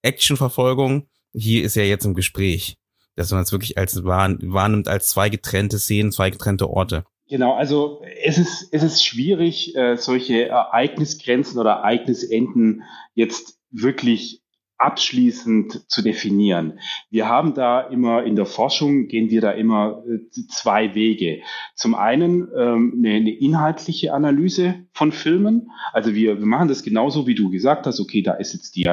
[0.00, 2.78] Action-Verfolgung, hier ist er jetzt im Gespräch.
[3.14, 7.04] Dass man es wirklich als wahr, wahrnimmt als zwei getrennte Szenen, zwei getrennte Orte.
[7.28, 14.39] Genau, also es ist, es ist schwierig, äh, solche Ereignisgrenzen oder Ereignisenden jetzt wirklich
[14.80, 16.78] abschließend zu definieren.
[17.10, 21.42] Wir haben da immer in der Forschung gehen wir da immer äh, zwei Wege.
[21.74, 25.70] Zum einen ähm, eine, eine inhaltliche Analyse von Filmen.
[25.92, 28.00] Also wir, wir machen das genauso, wie du gesagt hast.
[28.00, 28.88] Okay, da ist jetzt die,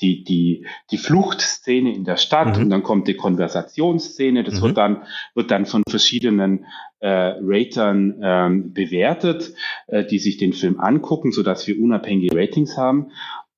[0.00, 2.64] die, die, die Fluchtszene in der Stadt mhm.
[2.64, 4.42] und dann kommt die Konversationsszene.
[4.42, 4.62] Das mhm.
[4.62, 5.02] wird dann,
[5.34, 6.66] wird dann von verschiedenen
[7.00, 9.54] äh, Ratern ähm, bewertet,
[9.86, 13.12] äh, die sich den Film angucken, so dass wir unabhängige Ratings haben.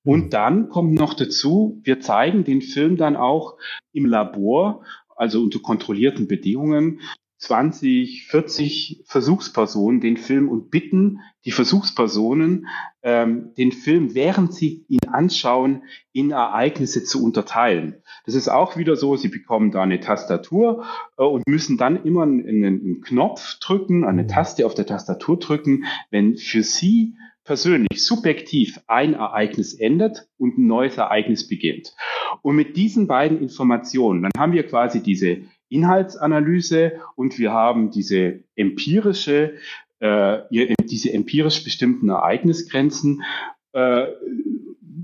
[0.04, 0.30] Und mhm.
[0.30, 3.56] dann kommt noch dazu, wir zeigen den Film dann auch
[3.92, 4.84] im Labor,
[5.16, 7.00] also unter kontrollierten Bedingungen,
[7.40, 12.66] 20, 40 Versuchspersonen den Film und bitten die Versuchspersonen,
[13.02, 18.02] ähm, den Film, während sie ihn anschauen, in Ereignisse zu unterteilen.
[18.26, 20.84] Das ist auch wieder so, sie bekommen da eine Tastatur
[21.16, 24.28] äh, und müssen dann immer einen, einen Knopf drücken, eine mhm.
[24.28, 27.14] Taste auf der Tastatur drücken, wenn für sie
[27.50, 31.96] persönlich subjektiv ein Ereignis endet und ein neues Ereignis beginnt.
[32.42, 38.44] Und mit diesen beiden Informationen, dann haben wir quasi diese Inhaltsanalyse und wir haben diese
[38.54, 39.54] empirische,
[39.98, 40.42] äh,
[40.84, 43.24] diese empirisch bestimmten Ereignisgrenzen,
[43.72, 44.06] äh,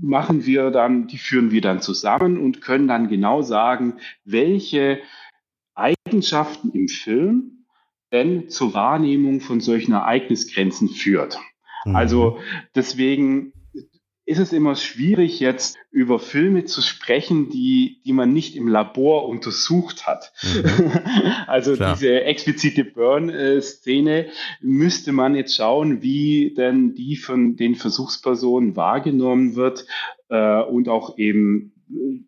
[0.01, 4.99] machen wir dann, die führen wir dann zusammen und können dann genau sagen, welche
[5.75, 7.65] Eigenschaften im Film
[8.13, 11.37] denn zur Wahrnehmung von solchen Ereignisgrenzen führt.
[11.85, 11.95] Mhm.
[11.95, 12.39] Also
[12.75, 13.53] deswegen
[14.27, 19.29] ist es immer schwierig, jetzt über Filme zu sprechen, die, die man nicht im Labor
[19.29, 20.33] untersucht hat.
[20.43, 20.91] Mhm.
[21.47, 21.93] also Klar.
[21.93, 24.27] diese explizite Burn-Szene
[24.59, 29.85] müsste man jetzt schauen, wie denn die von den Versuchspersonen wahrgenommen wird
[30.27, 31.76] äh, und auch eben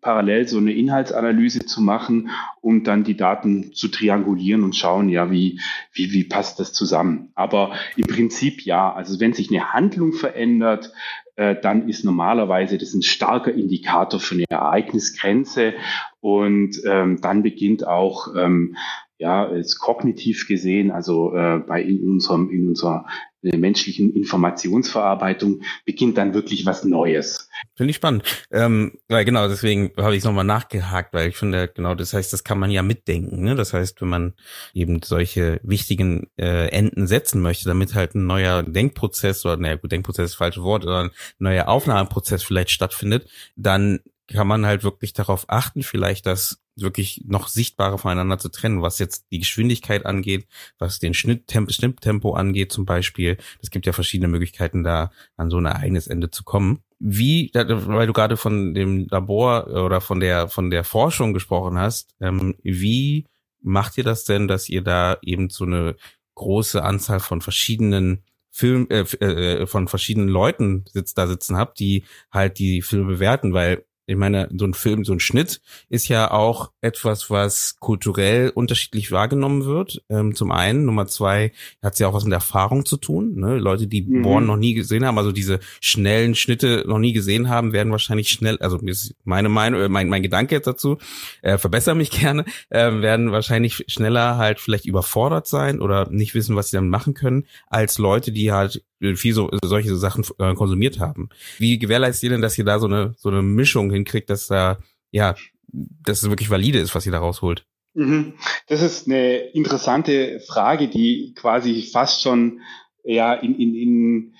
[0.00, 5.30] parallel so eine Inhaltsanalyse zu machen, um dann die Daten zu triangulieren und schauen, ja,
[5.30, 5.60] wie,
[5.92, 7.30] wie, wie passt das zusammen.
[7.34, 10.92] Aber im Prinzip ja, also wenn sich eine Handlung verändert,
[11.36, 15.74] äh, dann ist normalerweise das ein starker Indikator für eine Ereignisgrenze
[16.20, 18.76] und ähm, dann beginnt auch ähm,
[19.20, 23.04] ja, ist kognitiv gesehen, also äh, bei in unserem, in unserer
[23.42, 27.49] äh, menschlichen Informationsverarbeitung beginnt dann wirklich was Neues.
[27.76, 28.24] Finde ich spannend.
[28.50, 32.32] Ähm, weil genau, deswegen habe ich es nochmal nachgehakt, weil ich finde, genau, das heißt,
[32.32, 33.42] das kann man ja mitdenken.
[33.42, 33.54] Ne?
[33.54, 34.34] Das heißt, wenn man
[34.74, 39.92] eben solche wichtigen äh, Enden setzen möchte, damit halt ein neuer Denkprozess oder, naja, gut,
[39.92, 44.84] Denkprozess ist das falsche Wort, oder ein neuer Aufnahmeprozess vielleicht stattfindet, dann kann man halt
[44.84, 50.06] wirklich darauf achten, vielleicht das wirklich noch sichtbarer voneinander zu trennen, was jetzt die Geschwindigkeit
[50.06, 50.46] angeht,
[50.78, 53.36] was den Schnitttempo, Schnitttempo angeht zum Beispiel.
[53.60, 56.80] Es gibt ja verschiedene Möglichkeiten, da an so ein Ereignisende zu kommen.
[57.02, 62.14] Wie, weil du gerade von dem Labor oder von der von der Forschung gesprochen hast,
[62.20, 63.26] ähm, wie
[63.62, 65.96] macht ihr das denn, dass ihr da eben so eine
[66.34, 72.04] große Anzahl von verschiedenen Film äh, äh, von verschiedenen Leuten sitzt da sitzen habt, die
[72.30, 76.30] halt die Filme bewerten, weil ich meine, so ein Film, so ein Schnitt ist ja
[76.30, 80.02] auch etwas, was kulturell unterschiedlich wahrgenommen wird.
[80.08, 83.36] Ähm, zum einen, Nummer zwei, hat es ja auch was mit Erfahrung zu tun.
[83.36, 83.58] Ne?
[83.58, 84.22] Leute, die mhm.
[84.22, 88.28] Born noch nie gesehen haben, also diese schnellen Schnitte noch nie gesehen haben, werden wahrscheinlich
[88.28, 88.80] schnell, also
[89.24, 90.98] meine Meinung, äh, mein, mein Gedanke jetzt dazu,
[91.42, 96.56] äh, verbessere mich gerne, äh, werden wahrscheinlich schneller halt vielleicht überfordert sein oder nicht wissen,
[96.56, 98.82] was sie dann machen können, als Leute, die halt
[99.14, 101.28] viel so solche Sachen äh, konsumiert haben.
[101.58, 104.78] Wie gewährleistet ihr denn, dass ihr da so eine so eine Mischung hinkriegt, dass da
[105.10, 105.34] ja,
[105.72, 107.66] dass es wirklich valide ist, was ihr da rausholt?
[107.94, 108.34] Mhm.
[108.68, 112.60] Das ist eine interessante Frage, die quasi fast schon
[113.04, 114.34] ja in, in, in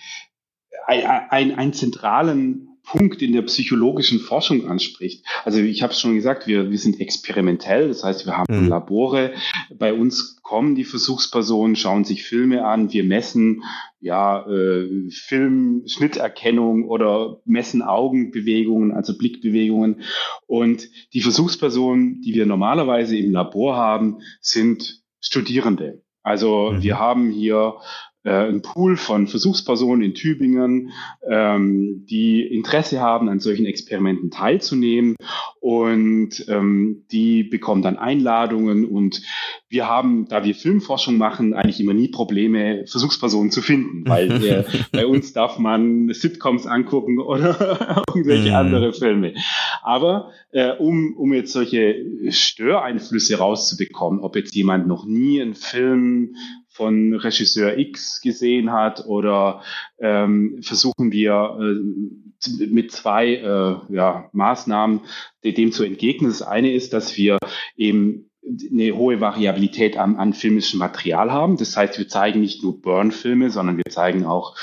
[0.86, 5.24] ein, ein, einen zentralen Punkt in der psychologischen Forschung anspricht.
[5.44, 8.68] Also ich habe es schon gesagt, wir, wir sind experimentell, das heißt, wir haben mhm.
[8.68, 9.32] Labore.
[9.72, 13.62] Bei uns kommen die Versuchspersonen, schauen sich Filme an, wir messen
[14.00, 20.02] ja äh, Filmschnitterkennung oder messen Augenbewegungen, also Blickbewegungen.
[20.48, 26.02] Und die Versuchspersonen, die wir normalerweise im Labor haben, sind Studierende.
[26.22, 26.82] Also mhm.
[26.82, 27.76] wir haben hier
[28.22, 30.90] äh, ein Pool von Versuchspersonen in Tübingen,
[31.28, 35.16] ähm, die Interesse haben, an solchen Experimenten teilzunehmen
[35.60, 39.22] und ähm, die bekommen dann Einladungen und
[39.68, 44.64] wir haben, da wir Filmforschung machen, eigentlich immer nie Probleme, Versuchspersonen zu finden, weil äh,
[44.92, 48.54] bei uns darf man Sitcoms angucken oder irgendwelche mm.
[48.54, 49.34] andere Filme.
[49.82, 56.34] Aber äh, um, um jetzt solche Störeinflüsse rauszubekommen, ob jetzt jemand noch nie einen Film
[56.80, 59.62] von Regisseur X gesehen hat oder
[59.98, 65.00] ähm, versuchen wir äh, mit zwei äh, ja, Maßnahmen
[65.44, 66.30] dem zu entgegnen.
[66.30, 67.36] Das eine ist, dass wir
[67.76, 68.30] eben
[68.70, 71.58] eine hohe Variabilität an, an filmischem Material haben.
[71.58, 74.56] Das heißt, wir zeigen nicht nur Burn-Filme, sondern wir zeigen auch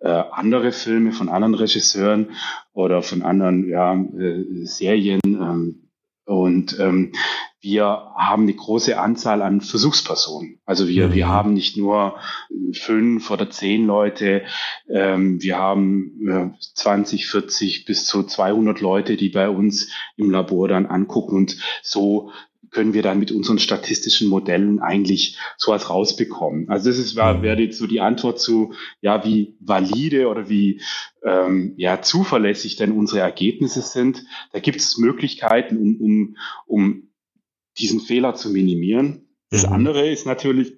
[0.00, 2.30] äh, andere Filme von anderen Regisseuren
[2.72, 5.20] oder von anderen ja, äh, Serien.
[5.24, 5.80] Ähm,
[6.24, 7.12] und ähm,
[7.64, 10.60] wir haben eine große Anzahl an Versuchspersonen.
[10.66, 11.14] Also wir, mhm.
[11.14, 12.18] wir haben nicht nur
[12.72, 14.42] fünf oder zehn Leute,
[14.88, 20.68] ähm, wir haben äh, 20, 40 bis zu 200 Leute, die bei uns im Labor
[20.68, 22.30] dann angucken und so
[22.70, 26.68] können wir dann mit unseren statistischen Modellen eigentlich sowas rausbekommen.
[26.68, 27.40] Also das ist, mhm.
[27.40, 30.82] wäre jetzt so die Antwort zu, ja, wie valide oder wie
[31.24, 34.24] ähm, ja, zuverlässig denn unsere Ergebnisse sind.
[34.52, 37.08] Da gibt es Möglichkeiten, um, um, um
[37.78, 39.28] diesen Fehler zu minimieren.
[39.50, 39.72] Das mhm.
[39.72, 40.74] andere ist natürlich,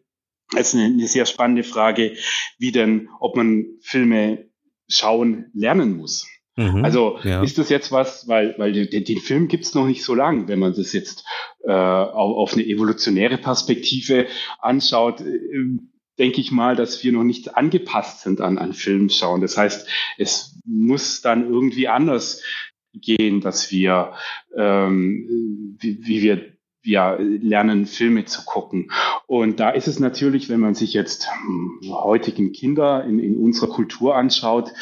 [0.56, 2.16] ist eine, eine sehr spannende Frage,
[2.58, 4.48] wie denn, ob man Filme
[4.88, 6.26] schauen lernen muss.
[6.56, 7.42] Mhm, also ja.
[7.42, 10.58] ist das jetzt was, weil, weil den, den Film gibt's noch nicht so lang, wenn
[10.58, 11.24] man das jetzt
[11.64, 14.26] äh, auf, auf eine evolutionäre Perspektive
[14.60, 15.78] anschaut, äh,
[16.18, 19.42] denke ich mal, dass wir noch nicht angepasst sind an, an Film schauen.
[19.42, 22.42] Das heißt, es muss dann irgendwie anders
[22.94, 24.14] gehen, dass wir,
[24.56, 26.55] ähm, wie, wie wir
[26.86, 28.90] ja, lernen, Filme zu gucken.
[29.26, 33.68] Und da ist es natürlich, wenn man sich jetzt hm, heutigen Kinder in, in unserer
[33.68, 34.72] Kultur anschaut,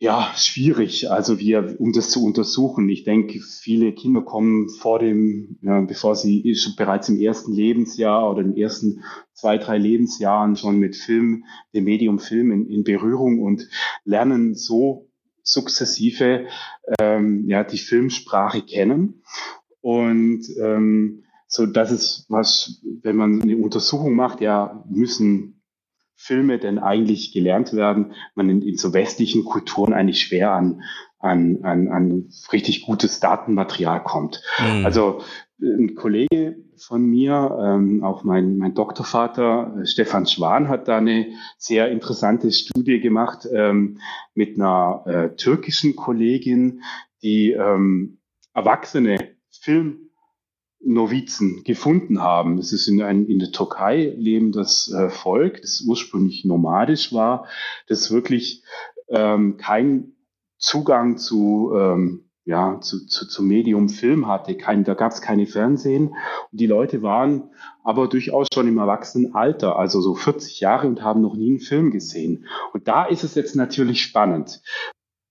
[0.00, 1.10] ja, schwierig.
[1.10, 2.88] Also wir, um das zu untersuchen.
[2.88, 8.30] Ich denke, viele Kinder kommen vor dem, ja, bevor sie schon bereits im ersten Lebensjahr
[8.30, 13.40] oder im ersten zwei, drei Lebensjahren schon mit Film, dem Medium Film in, in Berührung
[13.40, 13.68] und
[14.04, 15.08] lernen so
[15.42, 16.46] sukzessive
[17.00, 19.22] ähm, ja die Filmsprache kennen.
[19.80, 25.62] Und ähm, so das ist was, wenn man eine Untersuchung macht, ja, müssen
[26.14, 30.82] Filme denn eigentlich gelernt werden, man in, in so westlichen Kulturen eigentlich schwer an,
[31.20, 34.42] an, an, an richtig gutes Datenmaterial kommt.
[34.58, 34.84] Mhm.
[34.84, 35.22] Also
[35.60, 41.28] ein Kollege von mir, ähm, auch mein, mein Doktorvater äh, Stefan Schwan hat da eine
[41.56, 43.98] sehr interessante Studie gemacht ähm,
[44.34, 46.82] mit einer äh, türkischen Kollegin,
[47.22, 48.18] die ähm,
[48.54, 49.37] erwachsene
[49.68, 50.08] Film
[50.80, 52.56] Novizen gefunden haben.
[52.56, 57.46] Es ist in, ein, in der Türkei lebendes äh, Volk, das ursprünglich nomadisch war,
[57.86, 58.64] das wirklich
[59.08, 60.16] ähm, keinen
[60.56, 64.56] Zugang zu, ähm, ja, zu, zu, zu Medium Film hatte.
[64.56, 66.14] Kein, da gab es keine Fernsehen.
[66.50, 67.50] Und die Leute waren
[67.84, 71.90] aber durchaus schon im Erwachsenenalter, also so 40 Jahre und haben noch nie einen Film
[71.90, 72.46] gesehen.
[72.72, 74.62] Und da ist es jetzt natürlich spannend.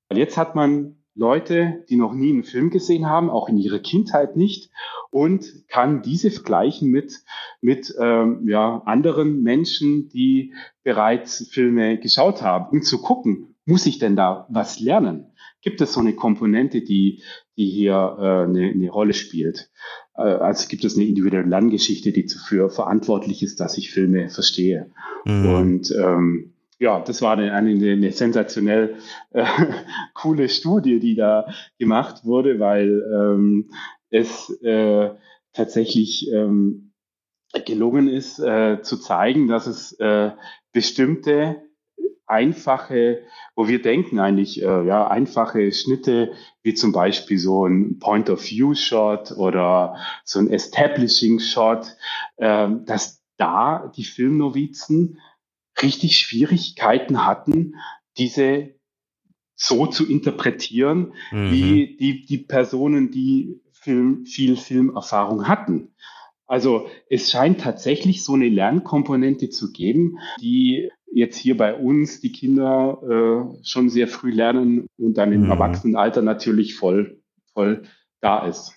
[0.10, 3.80] Weil jetzt hat man Leute, die noch nie einen Film gesehen haben, auch in ihrer
[3.80, 4.70] Kindheit nicht,
[5.10, 7.24] und kann diese vergleichen mit,
[7.60, 10.54] mit ähm, ja, anderen Menschen, die
[10.84, 15.34] bereits Filme geschaut haben, um zu gucken, muss ich denn da was lernen?
[15.62, 17.24] Gibt es so eine Komponente, die,
[17.58, 19.72] die hier äh, eine, eine Rolle spielt?
[20.16, 24.92] Äh, also gibt es eine individuelle Lerngeschichte, die dafür verantwortlich ist, dass ich Filme verstehe.
[25.26, 25.50] Mhm.
[25.50, 28.98] Und ähm, ja, das war eine, eine, eine sensationell
[29.32, 29.46] äh,
[30.14, 31.48] coole Studie, die da
[31.80, 33.72] gemacht wurde, weil ähm,
[34.10, 35.12] es äh,
[35.54, 36.94] tatsächlich ähm,
[37.66, 40.32] gelungen ist, äh, zu zeigen, dass es äh,
[40.72, 41.64] bestimmte
[42.28, 43.24] einfache,
[43.56, 49.96] wo wir denken eigentlich, äh, ja, einfache Schnitte, wie zum Beispiel so ein Point-of-View-Shot oder
[50.26, 51.96] so ein Establishing-Shot,
[52.36, 55.20] äh, dass da die Filmnovizen
[55.82, 57.76] richtig Schwierigkeiten hatten,
[58.18, 58.78] diese
[59.56, 61.52] so zu interpretieren, mhm.
[61.52, 65.94] wie die, die Personen, die Film, viel Filmerfahrung hatten.
[66.46, 72.32] Also es scheint tatsächlich so eine Lernkomponente zu geben, die jetzt hier bei uns die
[72.32, 75.52] Kinder äh, schon sehr früh lernen und dann im mhm.
[75.52, 77.22] Erwachsenenalter natürlich voll,
[77.54, 77.84] voll
[78.22, 78.74] da ist.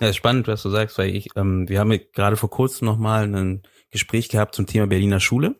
[0.00, 3.34] Ja, ist spannend, was du sagst, weil ich, ähm, wir haben gerade vor kurzem nochmal
[3.34, 5.56] ein Gespräch gehabt zum Thema Berliner Schule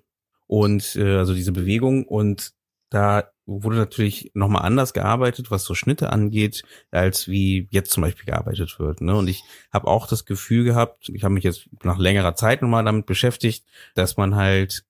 [0.50, 2.54] und äh, also diese Bewegung und
[2.90, 8.24] da wurde natürlich nochmal anders gearbeitet, was so Schnitte angeht, als wie jetzt zum Beispiel
[8.26, 9.00] gearbeitet wird.
[9.00, 9.14] Ne?
[9.14, 12.84] Und ich habe auch das Gefühl gehabt, ich habe mich jetzt nach längerer Zeit nochmal
[12.84, 14.84] damit beschäftigt, dass man halt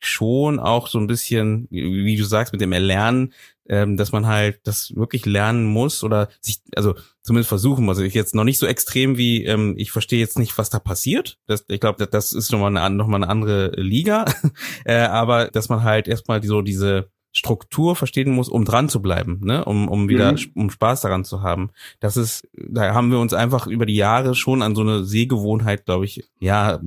[0.00, 3.32] schon auch so ein bisschen, wie du sagst, mit dem Erlernen,
[3.68, 7.98] ähm, dass man halt das wirklich lernen muss oder sich, also zumindest versuchen muss.
[7.98, 10.78] Also ich jetzt noch nicht so extrem wie, ähm, ich verstehe jetzt nicht, was da
[10.78, 11.38] passiert.
[11.46, 14.24] Das, ich glaube, das ist nochmal eine, noch eine andere Liga.
[14.84, 19.40] äh, aber dass man halt erstmal so diese Struktur verstehen muss, um dran zu bleiben,
[19.42, 19.64] ne?
[19.64, 20.50] um, um wieder, mhm.
[20.54, 21.70] um Spaß daran zu haben.
[22.00, 25.84] Das ist, da haben wir uns einfach über die Jahre schon an so eine Sehgewohnheit,
[25.84, 26.80] glaube ich, ja,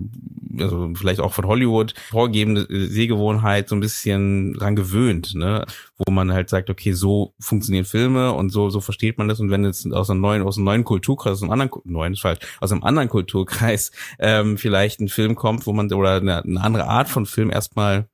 [0.59, 5.65] also vielleicht auch von Hollywood vorgegebene Sehgewohnheit so ein bisschen dran gewöhnt, ne?
[5.97, 9.39] Wo man halt sagt, okay, so funktionieren Filme und so, so versteht man das.
[9.39, 12.21] Und wenn jetzt aus einem neuen, aus einem neuen Kulturkreis, aus einem anderen, neuen ist
[12.21, 16.61] falsch, aus einem anderen Kulturkreis ähm, vielleicht ein Film kommt, wo man oder eine, eine
[16.61, 18.07] andere Art von Film erstmal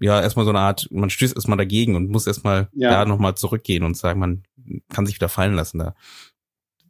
[0.00, 2.90] ja, erstmal so eine Art, man stößt erstmal dagegen und muss erstmal ja.
[2.90, 4.42] da nochmal zurückgehen und sagen, man
[4.88, 5.94] kann sich wieder fallen lassen da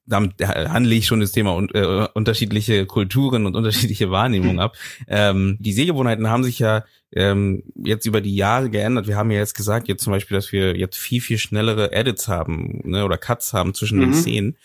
[0.07, 4.77] damit handle ich schon das Thema äh, unterschiedliche Kulturen und unterschiedliche Wahrnehmungen ab.
[5.09, 9.07] Ähm, die Sehgewohnheiten haben sich ja ähm, jetzt über die Jahre geändert.
[9.07, 12.29] Wir haben ja jetzt gesagt, jetzt zum Beispiel, dass wir jetzt viel, viel schnellere Edits
[12.29, 14.03] haben ne, oder Cuts haben zwischen mhm.
[14.03, 14.57] den Szenen.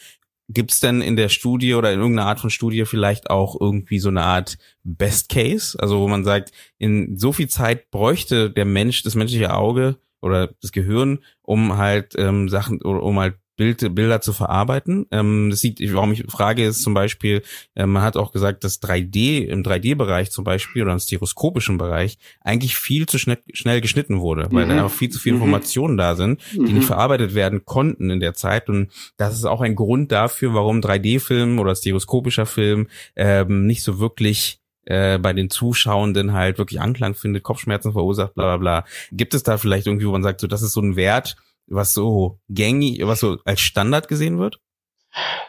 [0.54, 4.00] Gibt es denn in der Studie oder in irgendeiner Art von Studie vielleicht auch irgendwie
[4.00, 5.78] so eine Art Best Case?
[5.80, 10.50] Also wo man sagt, in so viel Zeit bräuchte der Mensch, das menschliche Auge oder
[10.62, 15.06] das Gehirn, um halt ähm, Sachen, um halt Bild, Bilder zu verarbeiten.
[15.12, 17.44] Ähm, das sieht, warum ich frage, ist zum Beispiel,
[17.76, 22.18] äh, man hat auch gesagt, dass 3D im 3D-Bereich zum Beispiel oder im stereoskopischen Bereich
[22.42, 24.70] eigentlich viel zu schnell, schnell geschnitten wurde, weil mhm.
[24.70, 25.44] da einfach viel zu viele mhm.
[25.44, 26.74] Informationen da sind, die mhm.
[26.74, 28.68] nicht verarbeitet werden konnten in der Zeit.
[28.68, 34.00] Und das ist auch ein Grund dafür, warum 3D-Film oder stereoskopischer Film ähm, nicht so
[34.00, 38.86] wirklich äh, bei den Zuschauenden halt wirklich Anklang findet, Kopfschmerzen verursacht, bla bla bla.
[39.12, 41.36] Gibt es da vielleicht irgendwie, wo man sagt, so das ist so ein Wert,
[41.72, 44.60] was so gängig, was so als Standard gesehen wird?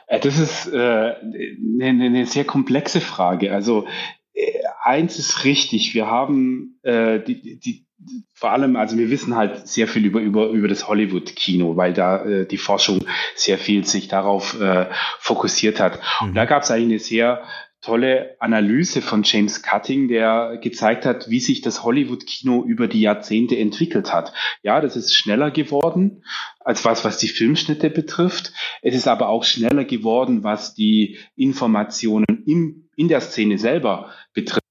[0.07, 3.53] Äh, das ist äh, eine, eine sehr komplexe Frage.
[3.53, 3.87] Also
[4.33, 7.87] äh, eins ist richtig, wir haben äh, die, die,
[8.35, 12.25] vor allem, also wir wissen halt sehr viel über, über, über das Hollywood-Kino, weil da
[12.25, 13.05] äh, die Forschung
[13.37, 14.87] sehr viel sich darauf äh,
[15.19, 16.01] fokussiert hat.
[16.21, 16.29] Mhm.
[16.29, 17.43] Und da gab es eigentlich eine sehr
[17.83, 23.59] tolle Analyse von James Cutting, der gezeigt hat, wie sich das Hollywood-Kino über die Jahrzehnte
[23.59, 24.33] entwickelt hat.
[24.63, 26.25] Ja, das ist schneller geworden
[26.61, 28.53] als was, was die Filmschnitte betrifft.
[28.83, 34.63] Es ist aber auch schneller geworden, was die Informationen im, in der Szene selber betrifft.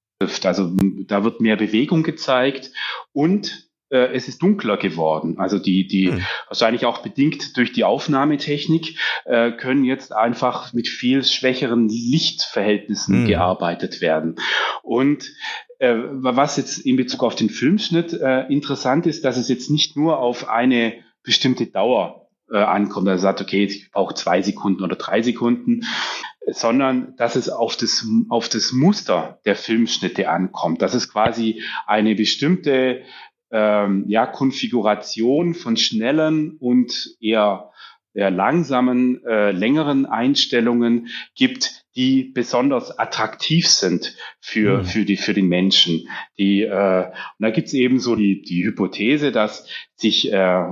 [0.44, 0.74] Also
[1.06, 2.72] da wird mehr Bewegung gezeigt
[3.12, 5.38] und es ist dunkler geworden.
[5.38, 6.22] Also die, die mhm.
[6.48, 13.26] wahrscheinlich auch bedingt durch die Aufnahmetechnik äh, können jetzt einfach mit viel schwächeren Lichtverhältnissen mhm.
[13.26, 14.36] gearbeitet werden.
[14.82, 15.30] Und
[15.78, 19.96] äh, was jetzt in Bezug auf den Filmschnitt äh, interessant ist, dass es jetzt nicht
[19.96, 23.08] nur auf eine bestimmte Dauer äh, ankommt.
[23.08, 25.84] Er sagt, okay, ich brauche zwei Sekunden oder drei Sekunden,
[26.46, 30.82] sondern dass es auf das, auf das Muster der Filmschnitte ankommt.
[30.82, 33.02] Dass es quasi eine bestimmte
[33.52, 37.70] ähm, ja, Konfiguration von schnellen und eher,
[38.14, 44.84] eher langsamen, äh, längeren Einstellungen gibt, die besonders attraktiv sind für, mhm.
[44.86, 46.08] für, die, für den Menschen.
[46.38, 50.64] Die, äh, und da gibt es eben so die, die Hypothese, dass sich äh,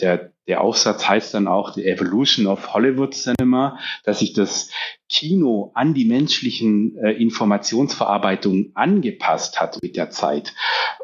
[0.00, 4.70] der, der Aufsatz heißt dann auch The Evolution of Hollywood Cinema, dass sich das
[5.10, 10.54] Kino an die menschlichen äh, Informationsverarbeitung angepasst hat mit der Zeit.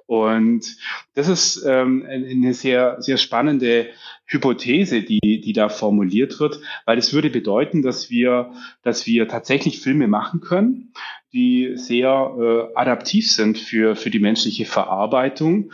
[0.06, 0.76] Und
[1.14, 3.88] das ist ähm, eine sehr, sehr spannende
[4.24, 9.80] Hypothese, die, die da formuliert wird, weil es würde bedeuten, dass wir, dass wir tatsächlich
[9.80, 10.92] Filme machen können,
[11.32, 15.72] die sehr äh, adaptiv sind für, für die menschliche Verarbeitung.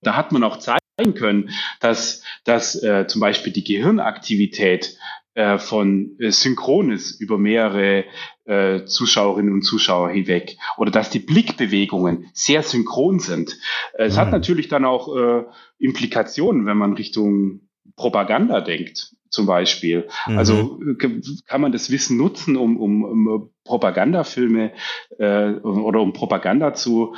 [0.00, 4.96] Da hat man auch zeigen können, dass, dass äh, zum Beispiel die Gehirnaktivität
[5.36, 8.04] äh, von äh, Synchrones über mehrere
[8.46, 13.58] äh, Zuschauerinnen und Zuschauer hinweg oder dass die Blickbewegungen sehr synchron sind.
[13.92, 14.18] Es mhm.
[14.18, 15.44] hat natürlich dann auch äh,
[15.78, 20.08] Implikationen, wenn man Richtung Propaganda denkt zum Beispiel.
[20.26, 20.38] Mhm.
[20.38, 20.80] Also
[21.46, 24.72] kann man das Wissen nutzen, um, um, um Propagandafilme
[25.18, 27.14] äh, oder um Propaganda zu,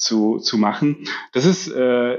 [0.00, 1.04] zu, zu machen.
[1.32, 2.16] Das ist äh,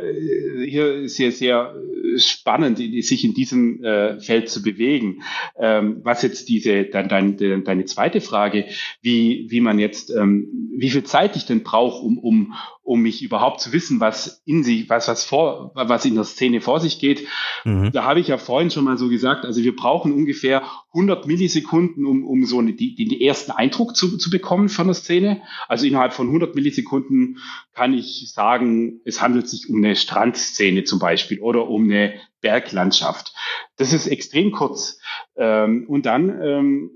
[0.65, 1.75] hier sehr, sehr
[2.17, 5.23] spannend, sich in diesem äh, Feld zu bewegen.
[5.57, 8.65] Ähm, was jetzt diese, dann dein, deine zweite Frage,
[9.01, 13.21] wie, wie man jetzt, ähm, wie viel Zeit ich denn brauche, um, um, um mich
[13.21, 16.99] überhaupt zu wissen, was in sich, was, was vor, was in der Szene vor sich
[16.99, 17.27] geht.
[17.63, 17.91] Mhm.
[17.91, 20.63] Da habe ich ja vorhin schon mal so gesagt, also wir brauchen ungefähr
[20.93, 24.95] 100 Millisekunden, um, um so eine, die, den ersten Eindruck zu, zu bekommen von der
[24.95, 25.41] Szene.
[25.67, 27.37] Also innerhalb von 100 Millisekunden
[27.73, 33.33] kann ich sagen, es handelt sich um eine Strandszene zum Beispiel oder um eine Berglandschaft.
[33.77, 34.99] Das ist extrem kurz.
[35.37, 36.91] Ähm, und dann ähm,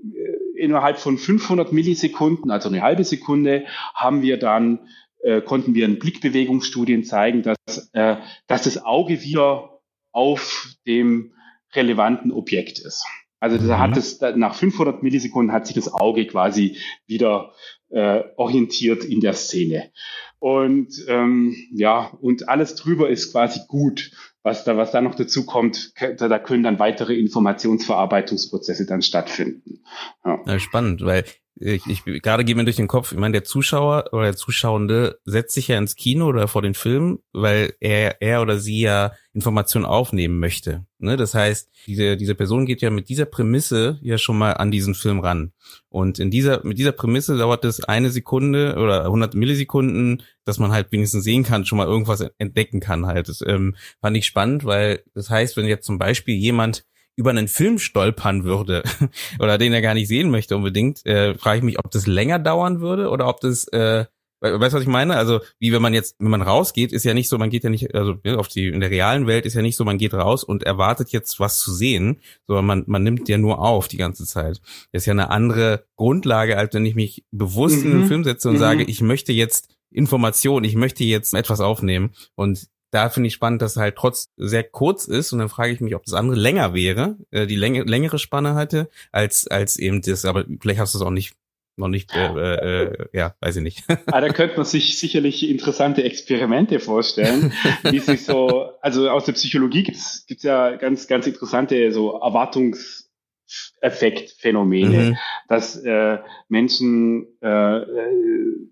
[0.56, 4.80] innerhalb von 500 Millisekunden, also eine halbe Sekunde, haben wir dann
[5.22, 9.80] äh, konnten wir in Blickbewegungsstudien zeigen, dass, äh, dass das Auge wieder
[10.12, 11.32] auf dem
[11.74, 13.04] relevanten Objekt ist.
[13.38, 13.98] Also da hat mhm.
[13.98, 17.52] es nach 500 Millisekunden hat sich das Auge quasi wieder
[17.90, 19.90] äh, orientiert in der Szene.
[20.38, 24.10] Und ähm, ja, und alles drüber ist quasi gut.
[24.42, 29.82] Was da, was da noch dazu kommt, da, da können dann weitere Informationsverarbeitungsprozesse dann stattfinden.
[30.24, 30.40] Ja.
[30.46, 31.24] ja spannend, weil
[31.58, 35.18] ich, ich gerade geht mir durch den Kopf, ich meine, der Zuschauer oder der Zuschauende
[35.24, 39.12] setzt sich ja ins Kino oder vor den Film, weil er, er oder sie ja
[39.32, 40.84] Informationen aufnehmen möchte.
[40.98, 41.16] Ne?
[41.16, 44.94] Das heißt, diese, diese Person geht ja mit dieser Prämisse ja schon mal an diesen
[44.94, 45.52] Film ran.
[45.88, 50.72] Und in dieser, mit dieser Prämisse dauert es eine Sekunde oder 100 Millisekunden, dass man
[50.72, 53.28] halt wenigstens sehen kann, schon mal irgendwas entdecken kann halt.
[53.28, 56.84] Das ähm, fand ich spannend, weil das heißt, wenn jetzt zum Beispiel jemand
[57.16, 58.82] über einen Film stolpern würde
[59.40, 62.38] oder den er gar nicht sehen möchte unbedingt, äh, frage ich mich, ob das länger
[62.38, 64.04] dauern würde oder ob das, äh,
[64.40, 65.16] weißt du, was ich meine?
[65.16, 67.70] Also wie wenn man jetzt, wenn man rausgeht, ist ja nicht so, man geht ja
[67.70, 70.44] nicht, also auf die in der realen Welt ist ja nicht so, man geht raus
[70.44, 74.26] und erwartet jetzt was zu sehen, sondern man man nimmt ja nur auf die ganze
[74.26, 74.60] Zeit.
[74.92, 77.90] Das ist ja eine andere Grundlage, als wenn ich mich bewusst mhm.
[77.90, 78.60] in einen Film setze und mhm.
[78.60, 83.62] sage, ich möchte jetzt Information, ich möchte jetzt etwas aufnehmen und da finde ich spannend,
[83.62, 86.36] dass es halt trotz sehr kurz ist und dann frage ich mich, ob das andere
[86.36, 90.94] länger wäre, äh, die Länge, längere Spanne hatte, als, als eben das, aber vielleicht hast
[90.94, 91.34] du es auch nicht
[91.78, 93.84] noch nicht, äh, äh, äh ja, weiß ich nicht.
[94.06, 99.34] ah, da könnte man sich sicherlich interessante Experimente vorstellen, wie sich so, also aus der
[99.34, 105.18] Psychologie gibt's gibt's ja ganz, ganz interessante so Erwartungseffektphänomene, mhm.
[105.48, 106.16] dass äh,
[106.48, 108.70] Menschen äh, äh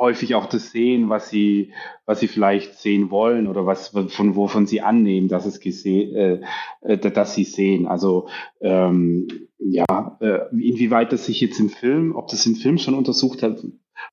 [0.00, 1.72] häufig auch das sehen, was sie,
[2.06, 6.40] was sie vielleicht sehen wollen oder was von wovon sie annehmen, dass es gesehen, äh,
[6.80, 7.86] äh, dass sie sehen.
[7.86, 8.28] Also
[8.60, 9.28] ähm,
[9.58, 13.62] ja, äh, inwieweit das sich jetzt im Film, ob das im Film schon untersucht hat,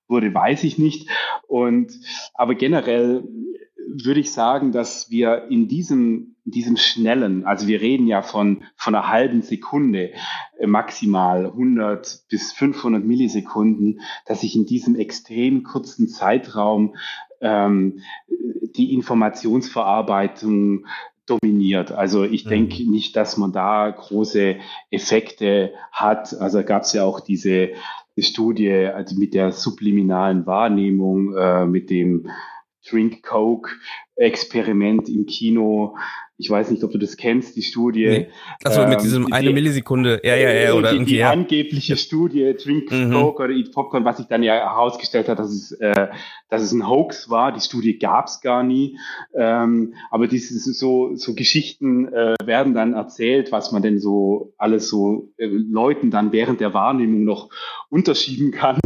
[0.09, 1.09] wurde, weiß ich nicht.
[1.47, 1.93] Und
[2.33, 3.23] aber generell
[3.89, 8.63] würde ich sagen, dass wir in diesem, in diesem schnellen, also wir reden ja von,
[8.75, 10.11] von einer halben Sekunde,
[10.57, 16.95] äh, maximal 100 bis 500 Millisekunden, dass sich in diesem extrem kurzen Zeitraum
[17.41, 17.99] ähm,
[18.75, 20.85] die Informationsverarbeitung
[21.25, 21.91] dominiert.
[21.91, 22.49] Also ich mhm.
[22.49, 24.57] denke nicht, dass man da große
[24.91, 26.33] Effekte hat.
[26.39, 27.69] Also gab es ja auch diese
[28.17, 32.29] Studie also mit der subliminalen Wahrnehmung, äh, mit dem
[32.89, 33.71] Drink Coke
[34.15, 35.97] Experiment im Kino.
[36.39, 38.07] Ich weiß nicht, ob du das kennst, die Studie.
[38.07, 38.27] Nee.
[38.63, 41.11] Achso, ähm, mit diesem die, eine Millisekunde, ja, ja, ja, oder die, irgendwie.
[41.13, 41.31] Die ja.
[41.31, 43.11] angebliche Studie, Drink mhm.
[43.11, 46.07] Coke oder Eat Popcorn, was sich dann ja herausgestellt hat, dass es, äh,
[46.49, 47.51] dass es ein Hoax war.
[47.51, 48.99] Die Studie gab's gar nie.
[49.35, 54.89] Ähm, aber diese so, so Geschichten äh, werden dann erzählt, was man denn so alles
[54.89, 57.49] so äh, Leuten dann während der Wahrnehmung noch
[57.89, 58.77] unterschieben kann.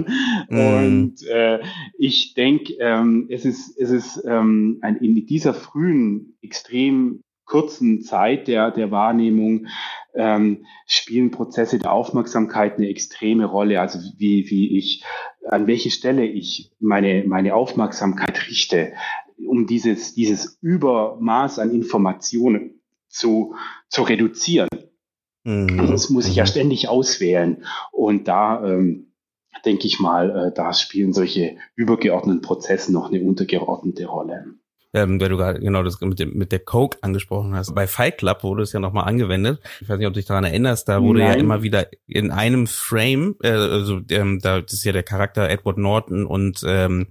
[0.49, 0.59] Mhm.
[0.59, 1.59] Und äh,
[1.97, 8.47] ich denke, ähm, es ist, es ist ähm, ein, in dieser frühen, extrem kurzen Zeit
[8.47, 9.67] der, der Wahrnehmung
[10.13, 13.81] ähm, spielen Prozesse der Aufmerksamkeit eine extreme Rolle.
[13.81, 15.03] Also wie, wie ich,
[15.49, 18.93] an welche Stelle ich meine, meine Aufmerksamkeit richte,
[19.45, 22.79] um dieses, dieses Übermaß an Informationen
[23.09, 23.55] zu,
[23.89, 24.69] zu reduzieren.
[25.43, 25.89] Mhm.
[25.89, 26.47] Das muss ich ja mhm.
[26.47, 27.65] ständig auswählen.
[27.91, 29.11] Und da ähm,
[29.65, 34.55] denke ich mal, äh, da spielen solche übergeordneten Prozesse noch eine untergeordnete Rolle.
[34.93, 37.73] Ähm, weil du gerade genau das mit, dem, mit der Coke angesprochen hast.
[37.73, 39.61] Bei Fight Club wurde es ja nochmal angewendet.
[39.79, 41.29] Ich weiß nicht, ob du dich daran erinnerst, da wurde Nein.
[41.29, 45.77] ja immer wieder in einem Frame, äh, also ähm, da ist ja der Charakter Edward
[45.77, 47.07] Norton und ähm,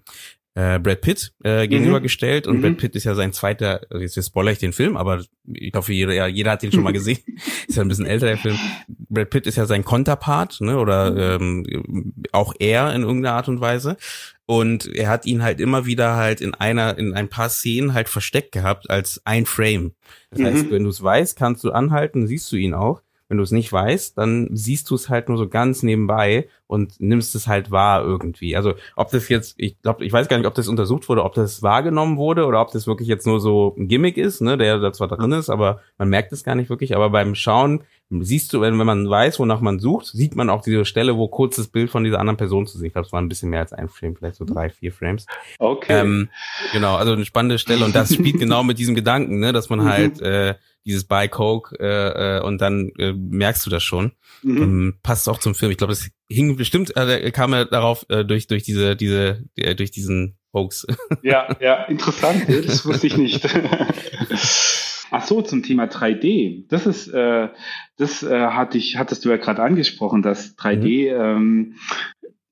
[0.60, 2.52] äh, Brad Pitt äh, gegenübergestellt mhm.
[2.52, 2.76] und Brad mhm.
[2.76, 6.12] Pitt ist ja sein zweiter, also jetzt spoiler ich den Film, aber ich hoffe, jeder,
[6.12, 7.18] ja, jeder hat den schon mal gesehen.
[7.66, 8.58] ist ja ein bisschen älter, der Film.
[8.88, 11.64] Brad Pitt ist ja sein Konterpart, ne, oder mhm.
[11.66, 13.96] ähm, auch er in irgendeiner Art und Weise.
[14.44, 18.08] Und er hat ihn halt immer wieder halt in einer, in ein paar Szenen halt
[18.08, 19.92] versteckt gehabt als ein Frame.
[20.30, 20.44] Das mhm.
[20.44, 23.00] heißt, wenn du es weißt, kannst du anhalten, siehst du ihn auch.
[23.30, 27.00] Wenn du es nicht weißt, dann siehst du es halt nur so ganz nebenbei und
[27.00, 28.56] nimmst es halt wahr irgendwie.
[28.56, 31.34] Also ob das jetzt, ich glaube, ich weiß gar nicht, ob das untersucht wurde, ob
[31.34, 34.78] das wahrgenommen wurde oder ob das wirklich jetzt nur so ein Gimmick ist, ne, der
[34.78, 36.96] da zwar drin ist, aber man merkt es gar nicht wirklich.
[36.96, 40.62] Aber beim Schauen siehst du, wenn, wenn man weiß, wonach man sucht, sieht man auch
[40.62, 42.88] diese Stelle, wo kurz das Bild von dieser anderen Person zu sehen.
[42.88, 45.26] Ich glaube, es war ein bisschen mehr als ein Frame, vielleicht so drei, vier Frames.
[45.58, 46.00] Okay.
[46.00, 46.28] Ähm,
[46.72, 49.84] genau, also eine spannende Stelle und das spielt genau mit diesem Gedanken, ne, dass man
[49.84, 54.12] halt äh, dieses Buy Coke äh, äh, und dann äh, merkst du das schon.
[54.42, 54.62] Mhm.
[54.62, 55.70] Ähm, passt auch zum Film.
[55.70, 59.74] Ich glaube, das hing bestimmt, äh, kam er darauf äh, durch durch diese diese äh,
[59.74, 60.86] durch diesen Hoax.
[61.22, 62.44] Ja, ja, interessant.
[62.48, 63.46] Das wusste ich nicht.
[65.10, 66.64] Ach so, zum Thema 3D.
[66.68, 67.48] Das ist, äh,
[67.96, 71.76] das äh, hatte ich, hattest du ja gerade angesprochen, dass 3D mhm.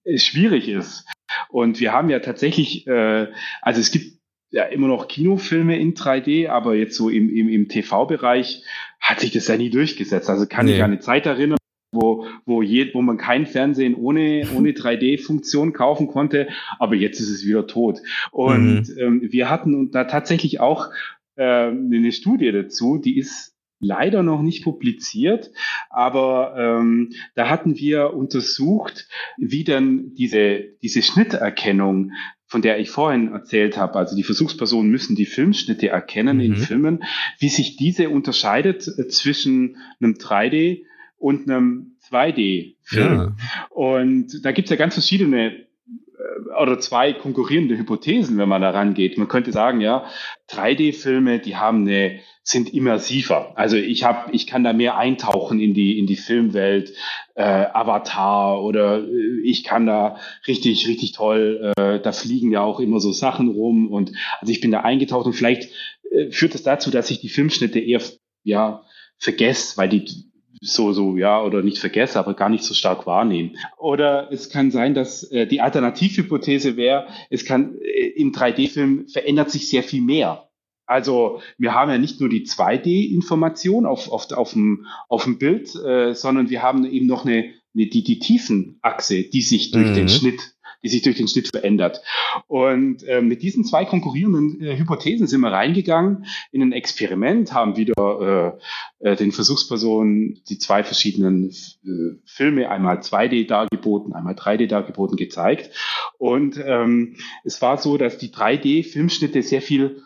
[0.04, 1.06] ähm, schwierig ist.
[1.48, 3.28] Und wir haben ja tatsächlich, äh,
[3.62, 4.18] also es gibt
[4.50, 8.64] ja immer noch Kinofilme in 3D, aber jetzt so im, im, im TV-Bereich
[9.00, 10.30] hat sich das ja nie durchgesetzt.
[10.30, 10.76] Also kann nee.
[10.76, 11.58] ich an eine Zeit erinnern,
[11.92, 16.48] wo, wo, je, wo man kein Fernsehen ohne, ohne 3D-Funktion kaufen konnte,
[16.78, 18.00] aber jetzt ist es wieder tot.
[18.30, 18.98] Und mhm.
[18.98, 20.88] ähm, wir hatten da tatsächlich auch
[21.38, 25.50] äh, eine Studie dazu, die ist leider noch nicht publiziert,
[25.88, 32.12] aber ähm, da hatten wir untersucht, wie denn diese, diese Schnitterkennung
[32.48, 36.42] von der ich vorhin erzählt habe, also die Versuchspersonen müssen die Filmschnitte erkennen mhm.
[36.42, 37.04] in Filmen,
[37.38, 40.84] wie sich diese unterscheidet äh, zwischen einem 3D
[41.18, 43.18] und einem 2D-Film.
[43.18, 43.36] Ja.
[43.68, 45.67] Und da gibt's ja ganz verschiedene
[46.60, 49.18] oder zwei konkurrierende Hypothesen, wenn man da rangeht.
[49.18, 50.06] Man könnte sagen, ja,
[50.50, 53.52] 3D-Filme, die haben eine sind immersiver.
[53.56, 56.94] Also ich habe, ich kann da mehr eintauchen in die in die Filmwelt,
[57.34, 60.16] äh, Avatar oder äh, ich kann da
[60.46, 61.74] richtig richtig toll.
[61.76, 65.26] Äh, da fliegen ja auch immer so Sachen rum und also ich bin da eingetaucht
[65.26, 65.70] und vielleicht
[66.10, 68.00] äh, führt das dazu, dass ich die Filmschnitte eher
[68.44, 68.82] ja
[69.18, 70.27] vergesse, weil die
[70.60, 73.56] so, so, ja, oder nicht vergesse, aber gar nicht so stark wahrnehmen.
[73.78, 79.50] Oder es kann sein, dass äh, die Alternativhypothese wäre, es kann äh, im 3D-Film verändert
[79.50, 80.48] sich sehr viel mehr.
[80.86, 85.74] Also wir haben ja nicht nur die 2D-Information auf, auf, auf, dem, auf dem Bild,
[85.74, 89.94] äh, sondern wir haben eben noch eine, eine die, die Tiefenachse, die sich durch mhm.
[89.94, 92.02] den Schnitt die sich durch den Schnitt verändert.
[92.46, 97.76] Und äh, mit diesen zwei konkurrierenden äh, Hypothesen sind wir reingegangen in ein Experiment, haben
[97.76, 98.58] wieder
[99.00, 101.50] äh, äh, den Versuchspersonen die zwei verschiedenen
[101.84, 105.70] äh, Filme, einmal 2D dargeboten, einmal 3D dargeboten, gezeigt.
[106.18, 110.02] Und ähm, es war so, dass die 3D-Filmschnitte sehr viel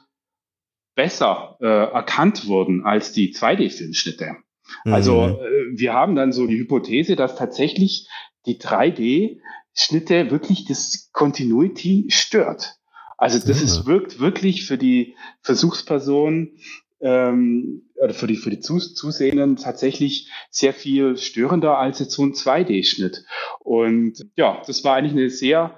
[0.95, 4.37] besser äh, erkannt wurden als die 2D-Filmschnitte.
[4.85, 5.79] Also mhm.
[5.79, 8.09] wir haben dann so die Hypothese, dass tatsächlich
[8.47, 9.41] die 3D
[9.75, 12.77] Schnitte wirklich das Continuity stört.
[13.17, 13.65] Also das ja.
[13.65, 16.59] ist, wirkt wirklich für die Versuchsperson
[17.01, 22.33] ähm, oder für die, für die Zusehenden tatsächlich sehr viel störender als jetzt so ein
[22.33, 23.25] 2D-Schnitt.
[23.61, 25.77] Und ja, das war eigentlich eine sehr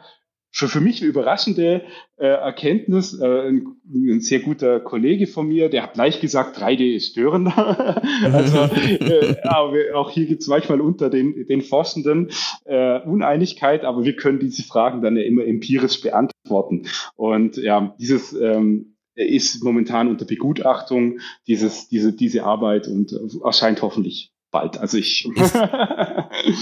[0.55, 1.83] für, für mich eine überraschende
[2.17, 3.19] äh, Erkenntnis.
[3.21, 8.01] Äh, ein, ein, sehr guter Kollege von mir, der hat gleich gesagt, 3D ist störender.
[8.33, 12.31] also, äh, aber auch hier gibt es manchmal unter den, den Forschenden
[12.67, 16.87] äh, Uneinigkeit, aber wir können diese Fragen dann ja immer empirisch beantworten.
[17.17, 23.13] Und ja, dieses ähm, ist momentan unter Begutachtung, dieses, diese, diese Arbeit und
[23.45, 24.79] erscheint hoffentlich bald.
[24.79, 25.29] Also ich.
[25.35, 25.55] ist,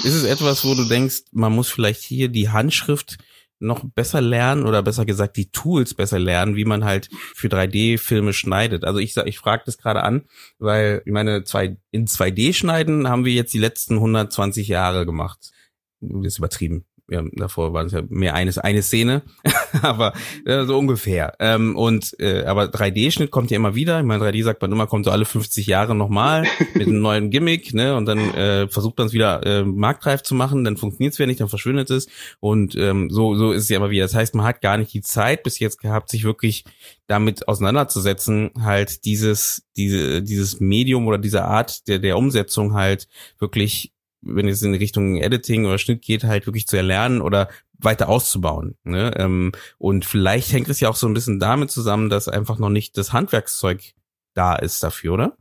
[0.05, 3.19] ist es etwas, wo du denkst, man muss vielleicht hier die Handschrift
[3.63, 8.33] noch besser lernen oder besser gesagt die Tools besser lernen, wie man halt für 3D-Filme
[8.33, 8.85] schneidet.
[8.85, 10.27] Also ich ich frage das gerade an,
[10.59, 15.53] weil ich meine, zwei, in 2D schneiden haben wir jetzt die letzten 120 Jahre gemacht.
[16.01, 19.23] Das ist übertrieben ja, davor war es ja mehr eines eine Szene,
[19.83, 20.13] aber
[20.47, 21.35] äh, so ungefähr.
[21.41, 23.99] Ähm, und äh, aber 3D-Schnitt kommt ja immer wieder.
[24.01, 27.31] Ich meine, 3D sagt man immer, kommt so alle 50 Jahre nochmal mit einem neuen
[27.31, 27.97] Gimmick, ne?
[27.97, 31.27] Und dann äh, versucht man es wieder äh, marktreif zu machen, dann funktioniert es wieder
[31.27, 32.07] nicht, dann verschwindet es.
[32.41, 34.05] Und ähm, so so ist es ja immer wieder.
[34.05, 36.65] Das heißt, man hat gar nicht die Zeit bis jetzt gehabt, sich wirklich
[37.09, 43.92] damit auseinanderzusetzen, halt dieses diese dieses Medium oder diese Art der der Umsetzung halt wirklich
[44.23, 47.49] wenn es in Richtung Editing oder Schnitt geht, halt wirklich zu erlernen oder
[47.79, 48.77] weiter auszubauen.
[48.85, 49.13] Ne?
[49.17, 52.71] Ähm, und vielleicht hängt es ja auch so ein bisschen damit zusammen, dass einfach noch
[52.71, 53.95] nicht das Handwerkszeug
[54.35, 55.37] da ist dafür, oder?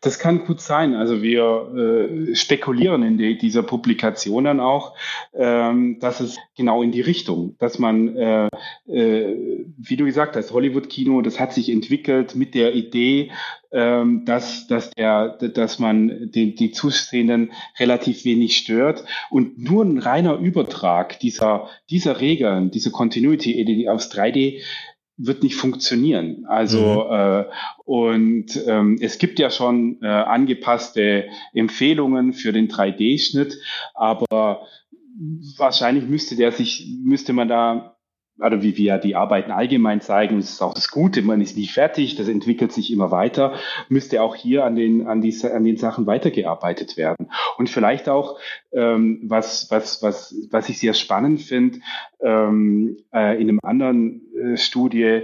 [0.00, 0.94] Das kann gut sein.
[0.94, 4.94] Also wir äh, spekulieren in die, dieser Publikation dann auch,
[5.34, 8.48] ähm, dass es genau in die Richtung, dass man, äh,
[8.86, 13.30] äh, wie du gesagt hast, Hollywood-Kino, das hat sich entwickelt mit der Idee,
[13.72, 19.98] ähm, dass, dass, der, dass man die, die Zusehenden relativ wenig stört und nur ein
[19.98, 24.62] reiner Übertrag dieser, dieser Regeln, dieser Continuity aus 3D
[25.22, 26.46] wird nicht funktionieren.
[26.46, 27.12] Also mhm.
[27.12, 27.44] äh,
[27.84, 33.58] und ähm, es gibt ja schon äh, angepasste Empfehlungen für den 3D-Schnitt,
[33.94, 34.66] aber
[35.58, 37.96] wahrscheinlich müsste der sich müsste man da
[38.40, 41.66] oder wie wir die Arbeiten allgemein zeigen, das ist auch das Gute, man ist nie
[41.66, 43.54] fertig, das entwickelt sich immer weiter,
[43.88, 47.28] müsste auch hier an den, an die, an den Sachen weitergearbeitet werden.
[47.58, 48.38] Und vielleicht auch,
[48.72, 51.80] ähm, was, was, was, was ich sehr spannend finde,
[52.22, 54.22] ähm, äh, in einem anderen
[54.56, 55.22] Studie,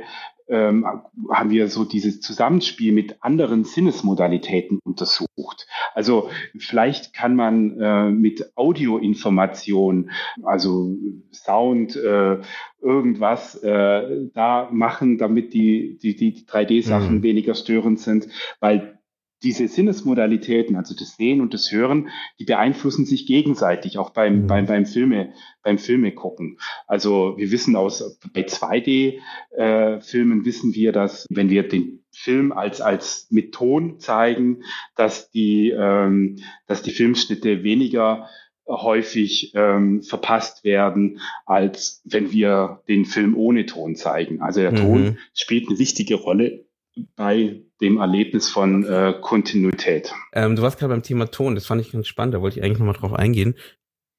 [0.49, 0.87] ähm,
[1.31, 5.67] haben wir so dieses Zusammenspiel mit anderen Sinnesmodalitäten untersucht.
[5.95, 10.11] Also vielleicht kann man äh, mit Audioinformation,
[10.45, 10.95] also
[11.33, 12.39] Sound, äh,
[12.81, 17.23] irgendwas äh, da machen, damit die, die, die 3D-Sachen mhm.
[17.23, 18.29] weniger störend sind,
[18.61, 18.96] weil
[19.43, 22.09] diese Sinnesmodalitäten, also das Sehen und das Hören,
[22.39, 24.47] die beeinflussen sich gegenseitig, auch beim, mhm.
[24.47, 25.33] beim, beim Filme,
[25.63, 26.59] beim Filme gucken.
[26.87, 32.81] Also wir wissen aus, bei 2D-Filmen äh, wissen wir, dass wenn wir den Film als,
[32.81, 34.63] als mit Ton zeigen,
[34.97, 38.29] dass die, ähm, dass die Filmschnitte weniger
[38.67, 44.41] häufig ähm, verpasst werden, als wenn wir den Film ohne Ton zeigen.
[44.41, 44.77] Also der mhm.
[44.77, 46.66] Ton spielt eine wichtige Rolle
[47.15, 50.13] bei dem Erlebnis von äh, Kontinuität.
[50.33, 52.65] Ähm, du warst gerade beim Thema Ton, das fand ich ganz spannend, da wollte ich
[52.65, 53.55] eigentlich nochmal drauf eingehen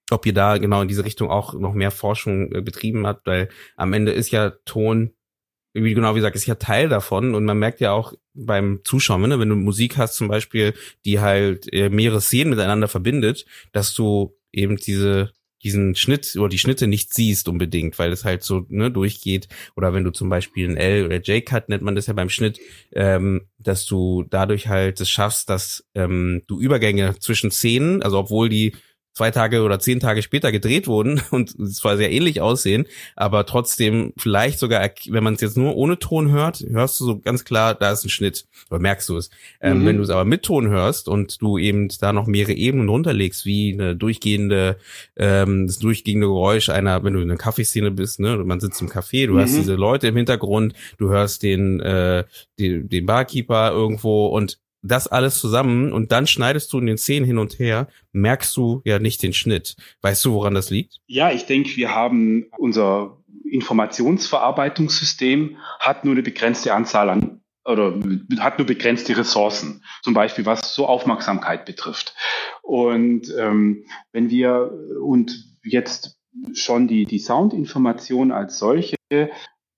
[0.09, 3.49] ob ihr da genau in diese Richtung auch noch mehr Forschung äh, betrieben habt, weil
[3.75, 5.13] am Ende ist ja Ton,
[5.73, 9.21] wie genau wie gesagt, ist ja Teil davon und man merkt ja auch beim Zuschauen,
[9.21, 10.73] ne, wenn du Musik hast zum Beispiel,
[11.05, 16.57] die halt äh, mehrere Szenen miteinander verbindet, dass du eben diese diesen Schnitt oder die
[16.57, 19.47] Schnitte nicht siehst unbedingt, weil es halt so ne, durchgeht.
[19.75, 22.59] Oder wenn du zum Beispiel einen L- oder J-Cut nennt man das ja beim Schnitt,
[22.93, 28.49] ähm, dass du dadurch halt es schaffst, dass ähm, du Übergänge zwischen Szenen, also obwohl
[28.49, 28.73] die
[29.17, 34.13] zwei Tage oder zehn Tage später gedreht wurden und zwar sehr ähnlich aussehen, aber trotzdem
[34.17, 37.73] vielleicht sogar, wenn man es jetzt nur ohne Ton hört, hörst du so ganz klar,
[37.73, 39.31] da ist ein Schnitt oder merkst du es.
[39.59, 39.85] Ähm, mhm.
[39.87, 43.45] Wenn du es aber mit Ton hörst und du eben da noch mehrere Ebenen runterlegst,
[43.45, 44.77] wie eine durchgehende,
[45.15, 48.89] ähm, das durchgehende Geräusch einer, wenn du in einer Kaffeeszene bist, ne, man sitzt im
[48.89, 49.39] Café, du mhm.
[49.39, 52.23] hast diese Leute im Hintergrund, du hörst den, äh,
[52.59, 57.25] den, den Barkeeper irgendwo und das alles zusammen und dann schneidest du in den Szenen
[57.25, 59.75] hin und her, merkst du ja nicht den Schnitt.
[60.01, 60.97] Weißt du, woran das liegt?
[61.07, 63.17] Ja, ich denke, wir haben unser
[63.49, 67.99] Informationsverarbeitungssystem hat nur eine begrenzte Anzahl an oder
[68.39, 72.15] hat nur begrenzte Ressourcen, zum Beispiel was so Aufmerksamkeit betrifft.
[72.61, 74.71] Und ähm, wenn wir
[75.01, 76.17] und jetzt
[76.53, 78.95] schon die, die Soundinformation als solche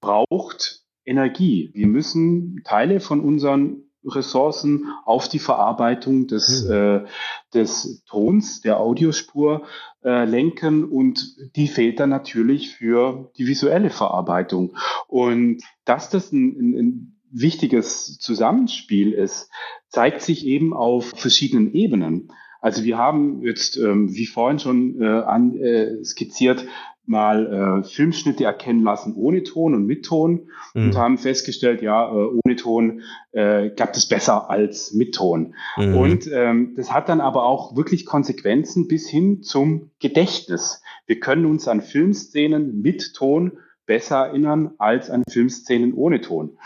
[0.02, 1.72] braucht Energie.
[1.74, 6.72] Wir müssen Teile von unseren Ressourcen auf die Verarbeitung des, mhm.
[6.72, 7.06] äh,
[7.54, 9.64] des Tons, der Audiospur
[10.04, 14.76] äh, lenken und die fehlt dann natürlich für die visuelle Verarbeitung.
[15.08, 19.50] Und dass das ein, ein, ein wichtiges Zusammenspiel ist,
[19.89, 22.32] zeigt sich eben auf verschiedenen Ebenen.
[22.62, 26.66] Also wir haben jetzt, ähm, wie vorhin schon äh, an, äh, skizziert,
[27.10, 30.86] mal äh, Filmschnitte erkennen lassen ohne Ton und mit Ton mhm.
[30.86, 33.01] und haben festgestellt, ja, äh, ohne Ton
[33.32, 35.55] äh, klappt es besser als mit Ton.
[35.76, 35.95] Mhm.
[35.95, 40.82] Und ähm, das hat dann aber auch wirklich Konsequenzen bis hin zum Gedächtnis.
[41.07, 43.53] Wir können uns an Filmszenen mit Ton
[43.88, 46.57] besser erinnern als an Filmszenen ohne Ton.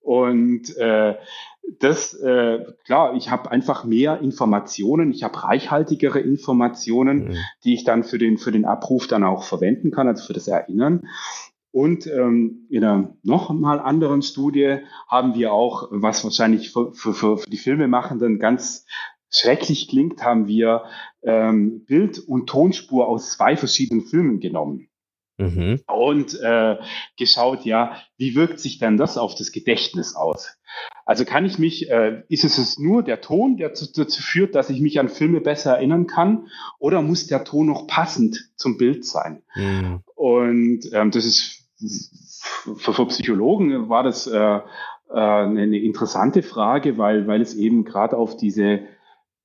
[0.00, 1.16] Und äh,
[1.78, 7.36] das, äh, klar, ich habe einfach mehr Informationen, ich habe reichhaltigere Informationen, mhm.
[7.64, 10.48] die ich dann für den, für den Abruf dann auch verwenden kann, also für das
[10.48, 11.06] Erinnern.
[11.72, 17.14] Und ähm, in einer noch mal anderen Studie haben wir auch, was wahrscheinlich für, für,
[17.14, 18.86] für die Filmemachenden ganz
[19.30, 20.84] schrecklich klingt, haben wir
[21.22, 24.89] ähm, Bild- und Tonspur aus zwei verschiedenen Filmen genommen.
[25.40, 25.80] Mhm.
[25.86, 26.76] Und äh,
[27.16, 30.56] geschaut, ja, wie wirkt sich denn das auf das Gedächtnis aus?
[31.06, 34.70] Also kann ich mich, äh, ist es es nur der Ton, der dazu führt, dass
[34.70, 39.04] ich mich an Filme besser erinnern kann, oder muss der Ton noch passend zum Bild
[39.04, 39.42] sein?
[39.54, 40.00] Mhm.
[40.14, 41.68] Und ähm, das ist
[42.76, 44.60] für, für Psychologen war das äh, äh,
[45.10, 48.80] eine interessante Frage, weil, weil es eben gerade auf diese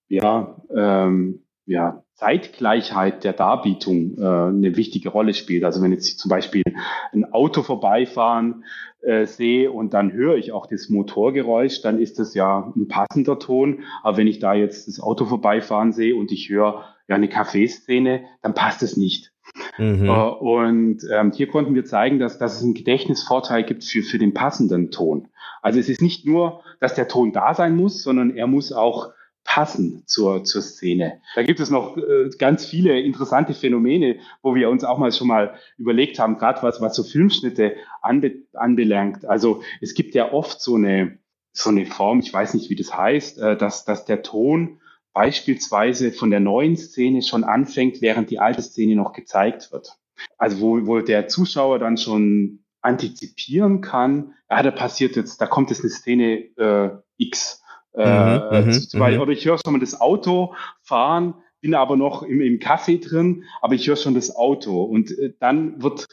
[0.07, 5.63] ja, ähm, ja, Zeitgleichheit der Darbietung äh, eine wichtige Rolle spielt.
[5.63, 6.63] Also wenn jetzt zum Beispiel
[7.11, 8.63] ein Auto vorbeifahren
[9.01, 13.39] äh, sehe und dann höre ich auch das Motorgeräusch, dann ist das ja ein passender
[13.39, 13.83] Ton.
[14.03, 18.23] Aber wenn ich da jetzt das Auto vorbeifahren sehe und ich höre ja eine Kaffeeszene,
[18.41, 19.31] dann passt es nicht.
[19.77, 20.05] Mhm.
[20.05, 24.19] Äh, und ähm, hier konnten wir zeigen, dass, dass es einen Gedächtnisvorteil gibt für, für
[24.19, 25.29] den passenden Ton.
[25.61, 29.11] Also es ist nicht nur, dass der Ton da sein muss, sondern er muss auch
[29.45, 31.21] passen zur, zur Szene.
[31.35, 35.27] Da gibt es noch äh, ganz viele interessante Phänomene, wo wir uns auch mal schon
[35.27, 39.23] mal überlegt haben, gerade was, was so Filmschnitte anbe anbelangt.
[39.25, 41.19] Also es gibt ja oft so eine,
[41.53, 44.81] so eine Form, ich weiß nicht, wie das heißt, äh, dass, dass der Ton
[45.13, 49.95] beispielsweise von der neuen Szene schon anfängt, während die alte Szene noch gezeigt wird.
[50.37, 55.69] Also wo, wo der Zuschauer dann schon antizipieren kann, ja, da passiert jetzt, da kommt
[55.69, 57.63] jetzt eine Szene äh, X
[57.97, 59.21] äh, mhm, mhm, mhm.
[59.21, 63.43] oder ich höre schon mal das Auto fahren, bin aber noch im, im Café drin,
[63.61, 64.83] aber ich höre schon das Auto.
[64.83, 66.07] Und äh, dann wird,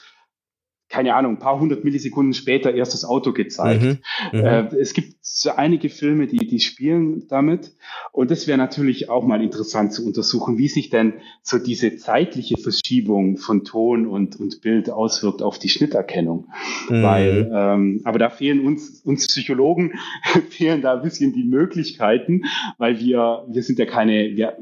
[0.92, 3.82] keine Ahnung, ein paar hundert Millisekunden später erst das Auto gezeigt.
[3.82, 3.98] Mhm,
[4.32, 4.44] mhm.
[4.44, 7.74] äh, es gibt so einige Filme, die, die spielen damit.
[8.12, 12.58] Und das wäre natürlich auch mal interessant zu untersuchen, wie sich denn so diese zeitliche
[12.58, 16.48] Verschiebung von Ton und, und Bild auswirkt auf die Schnitterkennung.
[16.90, 17.02] Mhm.
[17.02, 19.94] Weil, ähm, aber da fehlen uns, uns Psychologen,
[20.50, 22.42] fehlen da ein bisschen die Möglichkeiten,
[22.76, 24.58] weil wir, wir sind ja keine, wir,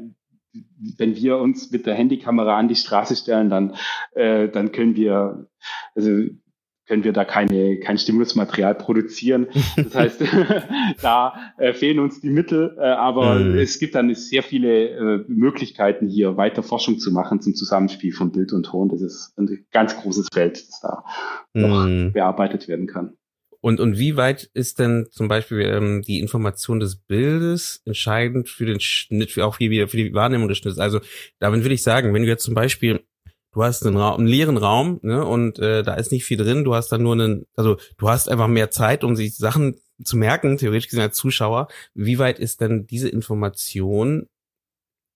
[0.97, 3.75] wenn wir uns mit der Handykamera an die Straße stellen, dann,
[4.13, 5.47] äh, dann können wir,
[5.95, 6.09] also
[6.87, 9.47] können wir da keine, kein Stimulusmaterial produzieren.
[9.77, 10.21] Das heißt,
[11.01, 13.57] da äh, fehlen uns die Mittel, äh, aber mhm.
[13.57, 18.33] es gibt dann sehr viele äh, Möglichkeiten, hier weiter Forschung zu machen zum Zusammenspiel von
[18.33, 18.89] Bild und Ton.
[18.89, 21.03] Das ist ein ganz großes Feld, das da
[21.53, 21.61] mhm.
[21.61, 23.13] noch bearbeitet werden kann.
[23.61, 28.65] Und, und wie weit ist denn zum Beispiel ähm, die Information des Bildes entscheidend für
[28.65, 30.79] den Schnitt, für auch hier für die Wahrnehmung des Schnitts?
[30.79, 30.99] Also
[31.39, 33.01] damit will ich sagen, wenn du jetzt zum Beispiel
[33.53, 36.63] du hast einen, Raum, einen leeren Raum ne, und äh, da ist nicht viel drin,
[36.63, 40.17] du hast dann nur einen, also du hast einfach mehr Zeit, um sich Sachen zu
[40.17, 41.67] merken, theoretisch gesehen als Zuschauer.
[41.93, 44.27] Wie weit ist denn diese Information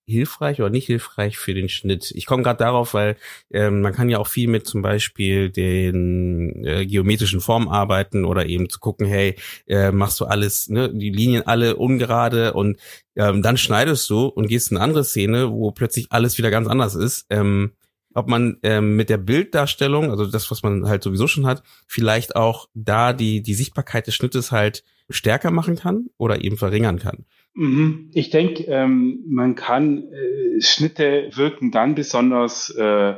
[0.06, 2.12] hilfreich oder nicht hilfreich für den Schnitt?
[2.16, 3.18] Ich komme gerade darauf, weil
[3.51, 8.45] ähm, man kann ja auch viel mit zum Beispiel den äh, geometrischen Formen arbeiten oder
[8.45, 9.36] eben zu gucken, hey,
[9.68, 12.78] äh, machst du alles, ne, die Linien alle ungerade und
[13.16, 16.68] ähm, dann schneidest du und gehst in eine andere Szene, wo plötzlich alles wieder ganz
[16.68, 17.26] anders ist.
[17.30, 17.72] Ähm,
[18.16, 22.36] ob man ähm, mit der Bilddarstellung, also das, was man halt sowieso schon hat, vielleicht
[22.36, 27.26] auch da die, die Sichtbarkeit des Schnittes halt stärker machen kann oder eben verringern kann.
[27.56, 28.12] Mhm.
[28.14, 33.16] Ich denke, ähm, man kann äh, Schnitte wirken dann besonders, äh,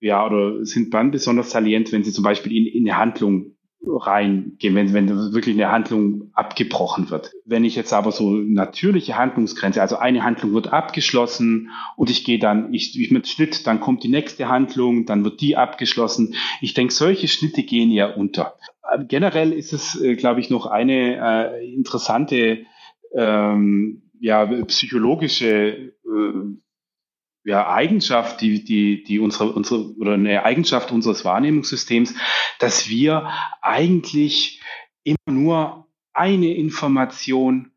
[0.00, 4.74] ja, oder sind dann besonders salient, wenn sie zum Beispiel in, in eine Handlung reingehen,
[4.74, 7.32] wenn, wenn wirklich eine Handlung abgebrochen wird.
[7.44, 12.38] Wenn ich jetzt aber so natürliche Handlungsgrenze, also eine Handlung wird abgeschlossen und ich gehe
[12.38, 16.34] dann, ich, ich mit Schnitt, dann kommt die nächste Handlung, dann wird die abgeschlossen.
[16.60, 18.56] Ich denke, solche Schnitte gehen ja unter.
[19.06, 22.64] Generell ist es, äh, glaube ich, noch eine äh, interessante
[23.14, 26.58] ähm, ja, psychologische äh,
[27.44, 32.14] ja, Eigenschaft, die, die, die unsere, unsere, oder eine Eigenschaft unseres Wahrnehmungssystems,
[32.58, 33.30] dass wir
[33.62, 34.60] eigentlich
[35.02, 37.72] immer nur eine Information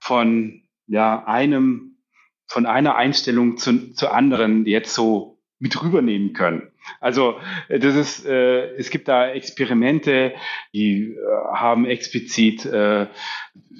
[0.00, 1.98] von, ja, einem,
[2.46, 6.70] von einer Einstellung zu, zu anderen jetzt so mit rübernehmen können.
[7.00, 10.34] Also das ist, äh, es gibt da Experimente,
[10.72, 11.16] die äh,
[11.54, 13.06] haben explizit äh,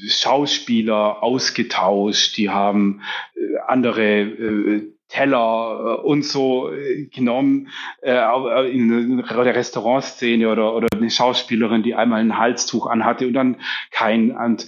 [0.08, 3.02] Schauspieler ausgetauscht, die haben
[3.34, 7.68] äh, andere äh, Teller äh, und so äh, genommen
[8.02, 13.60] äh, in der Restaurantszene oder, oder eine Schauspielerin, die einmal ein Halstuch anhatte und dann
[13.90, 14.36] kein.
[14.36, 14.66] Und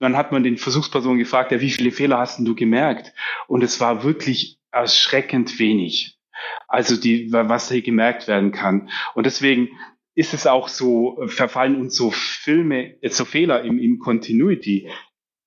[0.00, 3.14] dann hat man den Versuchspersonen gefragt, ja, wie viele Fehler hast du gemerkt?
[3.46, 6.17] Und es war wirklich erschreckend wenig.
[6.66, 8.90] Also die, was hier gemerkt werden kann.
[9.14, 9.68] Und deswegen
[10.14, 14.90] ist es auch so, verfallen uns so Filme, so Fehler im, im Continuity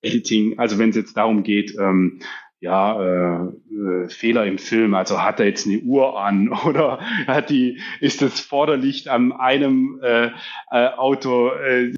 [0.02, 2.22] Editing, also wenn es jetzt darum geht, ähm,
[2.62, 4.94] ja, äh, äh, Fehler im Film.
[4.94, 10.00] Also hat er jetzt eine Uhr an oder hat die, ist das Vorderlicht an einem
[10.04, 10.28] äh,
[10.70, 11.92] äh, Auto, äh,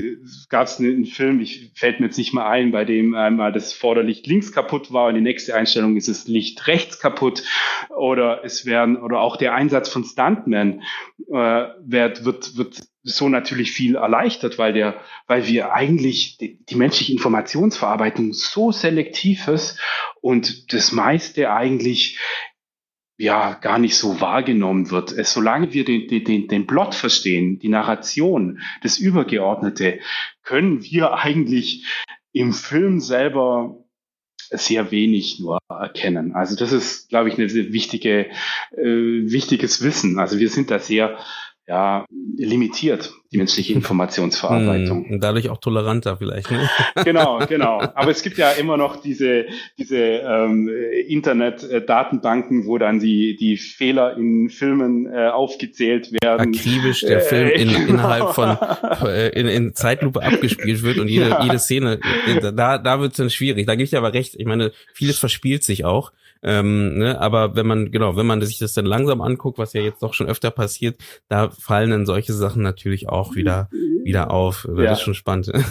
[0.50, 3.74] gab es einen Film, ich fällt mir jetzt nicht mal ein, bei dem einmal das
[3.74, 7.44] Vorderlicht links kaputt war und die nächste Einstellung ist das Licht rechts kaputt
[7.90, 10.82] oder es werden, oder auch der Einsatz von Stuntmen
[11.30, 16.76] äh, wird, wird, wird so natürlich viel erleichtert, weil der, weil wir eigentlich die, die,
[16.76, 19.80] menschliche Informationsverarbeitung so selektiv ist
[20.22, 22.20] und das meiste eigentlich
[23.18, 25.12] ja gar nicht so wahrgenommen wird.
[25.12, 30.00] Es, solange wir den, den, den Plot verstehen, die Narration, das Übergeordnete,
[30.42, 31.86] können wir eigentlich
[32.32, 33.84] im Film selber
[34.50, 36.34] sehr wenig nur erkennen.
[36.36, 38.30] Also das ist, glaube ich, eine wichtige,
[38.72, 38.84] äh,
[39.32, 40.20] wichtiges Wissen.
[40.20, 41.18] Also wir sind da sehr
[41.66, 42.06] ja,
[42.38, 45.06] limitiert, die menschliche Informationsverarbeitung.
[45.06, 46.52] Hm, und dadurch auch toleranter vielleicht.
[46.52, 46.70] Ne?
[47.06, 47.80] Genau, genau.
[47.80, 49.46] Aber es gibt ja immer noch diese,
[49.78, 50.70] diese ähm,
[51.08, 56.54] Internet-Datenbanken, wo dann die, die Fehler in Filmen äh, aufgezählt werden.
[56.54, 57.90] Akribisch der Film in, genau.
[57.90, 58.58] innerhalb von
[59.08, 61.44] äh, in, in Zeitlupe abgespielt wird und jede, ja.
[61.44, 62.00] jede Szene,
[62.42, 63.68] da, da wird es dann schwierig.
[63.68, 64.36] Da gebe ich dir aber recht.
[64.38, 66.12] Ich meine, vieles verspielt sich auch.
[66.44, 67.20] Ähm, ne?
[67.20, 70.14] Aber wenn man, genau, wenn man sich das dann langsam anguckt, was ja jetzt doch
[70.14, 70.98] schon öfter passiert,
[71.30, 73.70] da fallen dann solche Sachen natürlich auch wieder,
[74.04, 74.68] wieder auf.
[74.70, 74.92] Das ja.
[74.94, 75.52] ist schon spannend.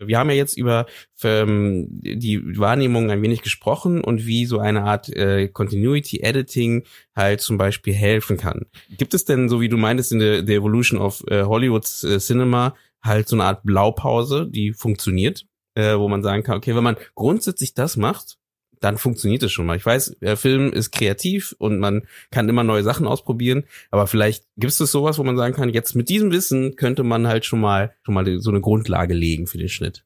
[0.00, 0.86] Wir haben ja jetzt über
[1.24, 6.84] ähm, die Wahrnehmung ein wenig gesprochen und wie so eine Art äh, Continuity Editing
[7.16, 8.66] halt zum Beispiel helfen kann.
[8.96, 12.18] Gibt es denn, so wie du meintest, in der, der Evolution of äh, Hollywoods äh,
[12.18, 16.84] Cinema halt so eine Art Blaupause, die funktioniert, äh, wo man sagen kann, okay, wenn
[16.84, 18.38] man grundsätzlich das macht,
[18.80, 19.76] dann funktioniert es schon mal.
[19.76, 24.44] Ich weiß, der Film ist kreativ und man kann immer neue Sachen ausprobieren, aber vielleicht
[24.56, 27.60] gibt es sowas, wo man sagen kann, jetzt mit diesem Wissen könnte man halt schon
[27.60, 30.04] mal schon mal so eine Grundlage legen für den Schnitt.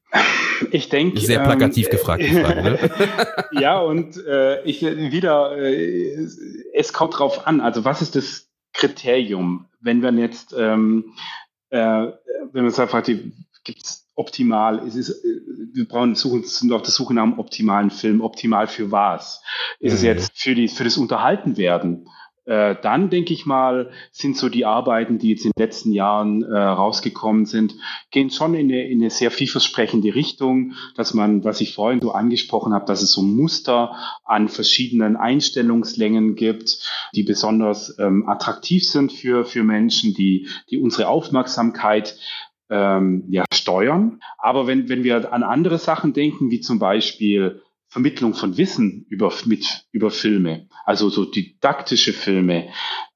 [0.71, 1.19] Ich denke.
[1.19, 2.79] Sehr plakativ ähm, gefragt, Frage, ne?
[3.59, 6.27] ja, und äh, ich wieder, äh,
[6.73, 7.61] es kommt drauf an.
[7.61, 11.13] Also was ist das Kriterium, wenn wir jetzt, ähm,
[11.69, 12.07] äh,
[12.51, 14.85] wenn uns einfach die, gibt's optimal.
[14.87, 15.41] Es ist, äh,
[15.73, 18.21] wir brauchen suchen, sind auf der Suche nach einem optimalen Film.
[18.21, 19.41] Optimal für was?
[19.79, 19.95] Ist mhm.
[19.95, 22.07] es jetzt für die, für das Unterhaltenwerden?
[22.45, 26.43] Äh, dann denke ich mal, sind so die Arbeiten, die jetzt in den letzten Jahren
[26.43, 27.75] äh, rausgekommen sind,
[28.11, 32.11] gehen schon in eine, in eine sehr vielversprechende Richtung, dass man, was ich vorhin so
[32.11, 33.95] angesprochen habe, dass es so Muster
[34.25, 36.79] an verschiedenen Einstellungslängen gibt,
[37.15, 42.17] die besonders ähm, attraktiv sind für, für Menschen, die, die unsere Aufmerksamkeit
[42.73, 44.19] ähm, ja, steuern.
[44.39, 49.31] Aber wenn, wenn wir an andere Sachen denken, wie zum Beispiel Vermittlung von Wissen über,
[49.45, 52.69] mit, über Filme, also so didaktische Filme,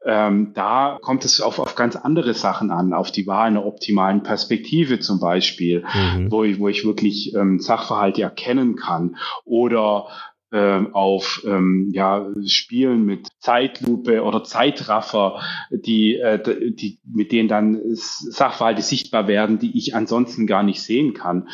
[0.06, 4.22] ähm, da kommt es auf, auf ganz andere Sachen an, auf die Wahl einer optimalen
[4.22, 6.32] Perspektive zum Beispiel, mhm.
[6.32, 10.10] wo, ich, wo ich wirklich ähm, Sachverhalte erkennen kann oder
[10.52, 15.42] auf ähm, ja, Spielen mit Zeitlupe oder Zeitraffer,
[15.72, 21.14] die, äh, die, mit denen dann Sachverhalte sichtbar werden, die ich ansonsten gar nicht sehen
[21.14, 21.50] kann.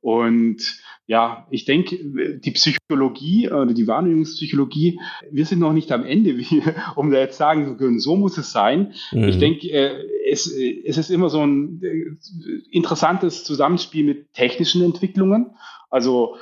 [0.00, 6.38] Und ja, ich denke, die Psychologie oder die Wahrnehmungspsychologie, wir sind noch nicht am Ende,
[6.38, 6.62] wie,
[6.96, 8.94] um da jetzt sagen zu können, so muss es sein.
[9.12, 9.24] Mhm.
[9.24, 9.92] Ich denke, äh,
[10.30, 12.16] es, es ist immer so ein äh,
[12.70, 15.50] interessantes Zusammenspiel mit technischen Entwicklungen.
[15.90, 16.36] Also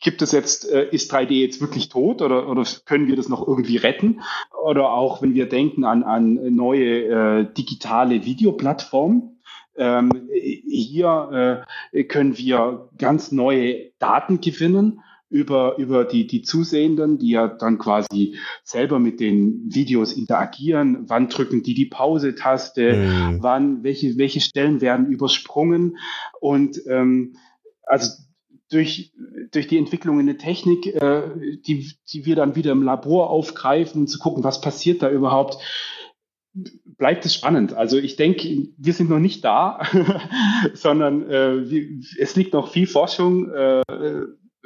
[0.00, 3.46] gibt es jetzt, äh, ist 3D jetzt wirklich tot oder, oder können wir das noch
[3.46, 4.20] irgendwie retten?
[4.64, 9.40] Oder auch wenn wir denken an, an neue äh, digitale Videoplattformen,
[9.76, 15.00] ähm, hier äh, können wir ganz neue Daten gewinnen
[15.32, 21.04] über, über die, die Zusehenden, die ja dann quasi selber mit den Videos interagieren.
[21.08, 22.96] Wann drücken die die Pause-Taste?
[22.96, 23.42] Mhm.
[23.42, 25.96] Wann, welche, welche Stellen werden übersprungen?
[26.38, 27.36] Und ähm,
[27.84, 28.10] also
[28.72, 29.12] durch,
[29.50, 31.22] durch die Entwicklung in der Technik, äh,
[31.66, 35.58] die, die wir dann wieder im Labor aufgreifen, zu gucken, was passiert da überhaupt,
[36.54, 37.74] bleibt es spannend.
[37.74, 39.82] Also ich denke, wir sind noch nicht da,
[40.74, 41.86] sondern äh, wir,
[42.18, 43.82] es liegt noch viel Forschung äh,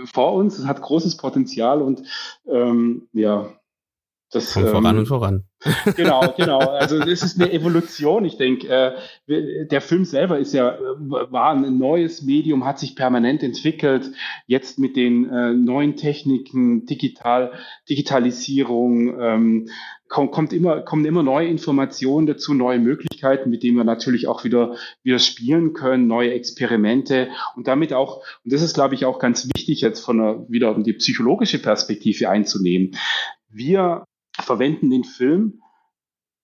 [0.05, 0.59] vor uns.
[0.59, 2.03] Es hat großes Potenzial und
[2.47, 3.56] ähm, ja,
[4.31, 5.45] das, Kommt voran ähm, und voran.
[5.97, 6.59] Genau, genau.
[6.59, 8.25] Also es ist eine Evolution.
[8.25, 8.69] Ich denke,
[9.29, 14.11] äh, der Film selber ist ja war ein neues Medium, hat sich permanent entwickelt.
[14.47, 17.53] Jetzt mit den äh, neuen Techniken, Digital,
[17.89, 19.69] Digitalisierung, ähm,
[20.09, 24.45] kommt, kommt immer, kommen immer neue Informationen dazu, neue Möglichkeiten, mit denen wir natürlich auch
[24.45, 29.19] wieder, wieder spielen können, neue Experimente und damit auch, und das ist, glaube ich, auch
[29.19, 32.97] ganz wichtig, jetzt von einer, wieder um die psychologische Perspektive einzunehmen.
[33.49, 34.05] Wir
[34.43, 35.63] verwenden den Film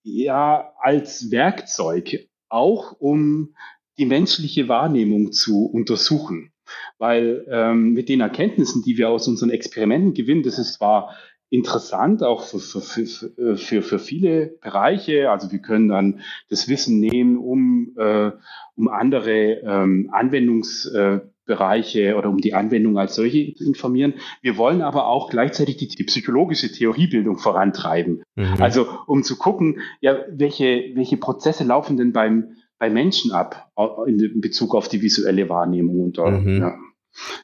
[0.03, 3.55] ja als Werkzeug, auch um
[3.97, 6.51] die menschliche Wahrnehmung zu untersuchen.
[6.97, 11.15] Weil ähm, mit den Erkenntnissen, die wir aus unseren Experimenten gewinnen, das ist zwar
[11.49, 15.29] interessant, auch für, für, für, für, viele Bereiche.
[15.29, 18.31] Also wir können dann das Wissen nehmen, um, äh,
[18.75, 24.15] um andere ähm, Anwendungs, äh, Bereiche oder um die Anwendung als solche zu informieren.
[24.41, 28.23] Wir wollen aber auch gleichzeitig die, die psychologische Theoriebildung vorantreiben.
[28.35, 28.55] Mhm.
[28.59, 33.71] Also um zu gucken, ja, welche, welche Prozesse laufen denn beim, bei Menschen ab
[34.07, 36.59] in Bezug auf die visuelle Wahrnehmung und mhm.
[36.59, 36.75] ja.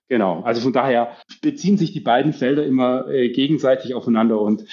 [0.08, 4.66] Genau, also von daher beziehen sich die beiden Felder immer äh, gegenseitig aufeinander und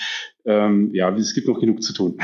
[0.46, 2.18] ähm, ja, es gibt noch genug zu tun.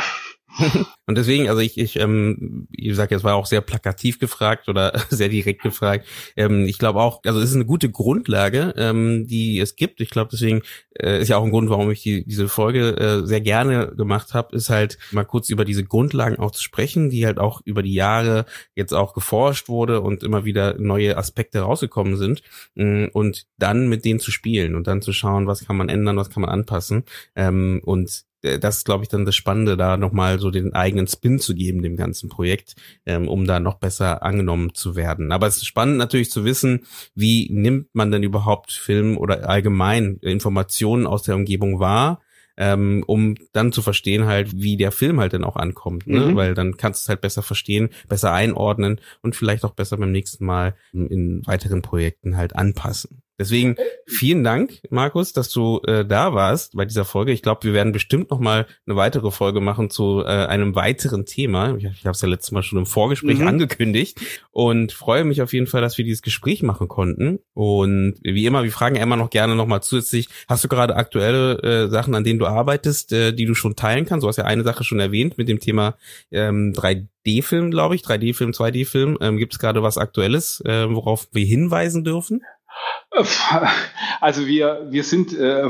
[1.13, 4.99] Und deswegen, also ich, ich, ähm, wie gesagt, jetzt war auch sehr plakativ gefragt oder
[5.11, 6.07] sehr direkt gefragt.
[6.39, 10.01] Ähm, ich glaube auch, also es ist eine gute Grundlage, ähm, die es gibt.
[10.01, 10.63] Ich glaube, deswegen
[10.99, 14.33] äh, ist ja auch ein Grund, warum ich die, diese Folge äh, sehr gerne gemacht
[14.33, 17.83] habe, ist halt mal kurz über diese Grundlagen auch zu sprechen, die halt auch über
[17.83, 22.43] die Jahre jetzt auch geforscht wurde und immer wieder neue Aspekte rausgekommen sind
[22.75, 26.17] äh, und dann mit denen zu spielen und dann zu schauen, was kann man ändern,
[26.17, 27.05] was kann man anpassen
[27.37, 31.39] ähm, und das ist, glaube ich, dann das Spannende, da nochmal so den eigenen Spin
[31.39, 32.75] zu geben, dem ganzen Projekt,
[33.07, 35.33] ähm, um da noch besser angenommen zu werden.
[35.33, 40.17] Aber es ist spannend natürlich zu wissen, wie nimmt man denn überhaupt Film oder allgemein
[40.23, 42.21] Informationen aus der Umgebung wahr,
[42.57, 46.21] ähm, um dann zu verstehen halt, wie der Film halt dann auch ankommt, ne?
[46.21, 46.37] Mhm.
[46.37, 50.13] weil dann kannst du es halt besser verstehen, besser einordnen und vielleicht auch besser beim
[50.13, 53.22] nächsten Mal in weiteren Projekten halt anpassen.
[53.39, 53.77] Deswegen
[54.07, 57.33] vielen Dank, Markus, dass du äh, da warst bei dieser Folge.
[57.33, 61.25] Ich glaube, wir werden bestimmt noch mal eine weitere Folge machen zu äh, einem weiteren
[61.25, 61.75] Thema.
[61.77, 63.49] Ich, ich habe es ja letztes Mal schon im Vorgespräch mhm.
[63.49, 64.21] angekündigt
[64.51, 67.39] und freue mich auf jeden Fall, dass wir dieses Gespräch machen konnten.
[67.55, 71.59] Und wie immer, wir fragen immer noch gerne noch mal zusätzlich, hast du gerade aktuelle
[71.63, 74.25] äh, Sachen, an denen du arbeitest, äh, die du schon teilen kannst?
[74.25, 75.97] Du hast ja eine Sache schon erwähnt mit dem Thema
[76.31, 79.19] ähm, 3D-Film, glaube ich, 3D-Film, 2D-Film.
[79.21, 82.43] Ähm, Gibt es gerade was Aktuelles, äh, worauf wir hinweisen dürfen?
[84.21, 85.69] Also wir, wir sind äh,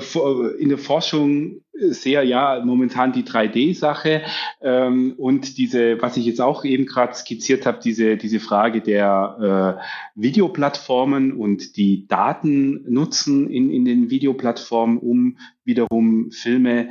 [0.59, 4.23] in der Forschung sehr, ja, momentan die 3D-Sache
[4.61, 9.79] ähm, und diese, was ich jetzt auch eben gerade skizziert habe, diese, diese Frage der
[9.81, 16.91] äh, Videoplattformen und die Daten nutzen in, in den Videoplattformen, um wiederum Filme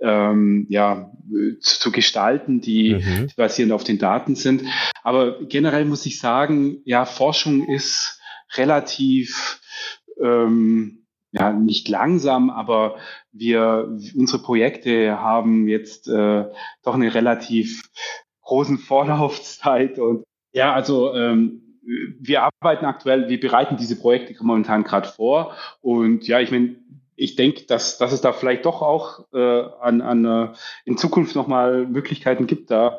[0.00, 1.12] ähm, ja,
[1.60, 3.28] zu, zu gestalten, die, mhm.
[3.28, 4.64] die basierend auf den Daten sind.
[5.02, 8.20] Aber generell muss ich sagen, ja, Forschung ist
[8.56, 9.60] relativ
[10.20, 12.96] ähm, ja, nicht langsam, aber
[13.32, 16.44] wir, unsere Projekte haben jetzt äh,
[16.82, 17.90] doch eine relativ
[18.42, 21.80] großen Vorlaufzeit und ja, also ähm,
[22.20, 26.76] wir arbeiten aktuell, wir bereiten diese Projekte momentan gerade vor und ja, ich meine,
[27.16, 30.48] ich denke, dass, dass es da vielleicht doch auch äh, an, an äh,
[30.84, 32.98] in Zukunft nochmal Möglichkeiten gibt, da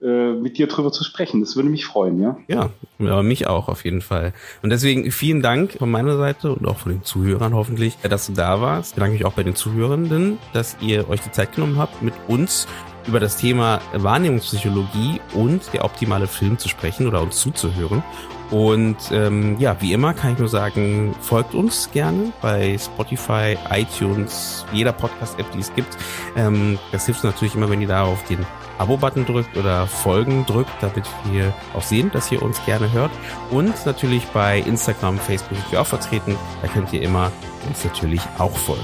[0.00, 1.40] äh, mit dir drüber zu sprechen.
[1.40, 2.38] Das würde mich freuen, ja.
[2.48, 4.32] Ja, aber mich auch auf jeden Fall.
[4.62, 8.32] Und deswegen vielen Dank von meiner Seite und auch von den Zuhörern hoffentlich, dass du
[8.32, 8.90] da warst.
[8.90, 12.14] Ich bedanke mich auch bei den Zuhörenden, dass ihr euch die Zeit genommen habt, mit
[12.28, 12.66] uns
[13.06, 18.02] über das Thema Wahrnehmungspsychologie und der optimale Film zu sprechen oder uns zuzuhören.
[18.50, 24.64] Und ähm, ja, wie immer kann ich nur sagen, folgt uns gerne bei Spotify, iTunes,
[24.72, 25.96] jeder Podcast-App, die es gibt.
[26.36, 28.44] Ähm, das hilft natürlich immer, wenn ihr da auf den
[28.78, 33.12] Abo-Button drückt oder Folgen drückt, damit wir auch sehen, dass ihr uns gerne hört.
[33.50, 36.36] Und natürlich bei Instagram, Facebook sind wir auch vertreten.
[36.62, 37.30] Da könnt ihr immer
[37.68, 38.82] uns natürlich auch folgen.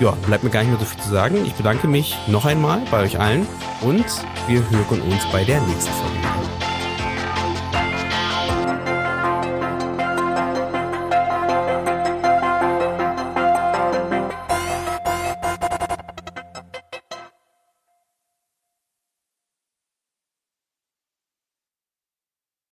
[0.00, 1.44] Ja, bleibt mir gar nicht mehr so viel zu sagen.
[1.46, 3.46] Ich bedanke mich noch einmal bei euch allen
[3.82, 4.04] und
[4.48, 6.65] wir hören uns bei der nächsten Folge.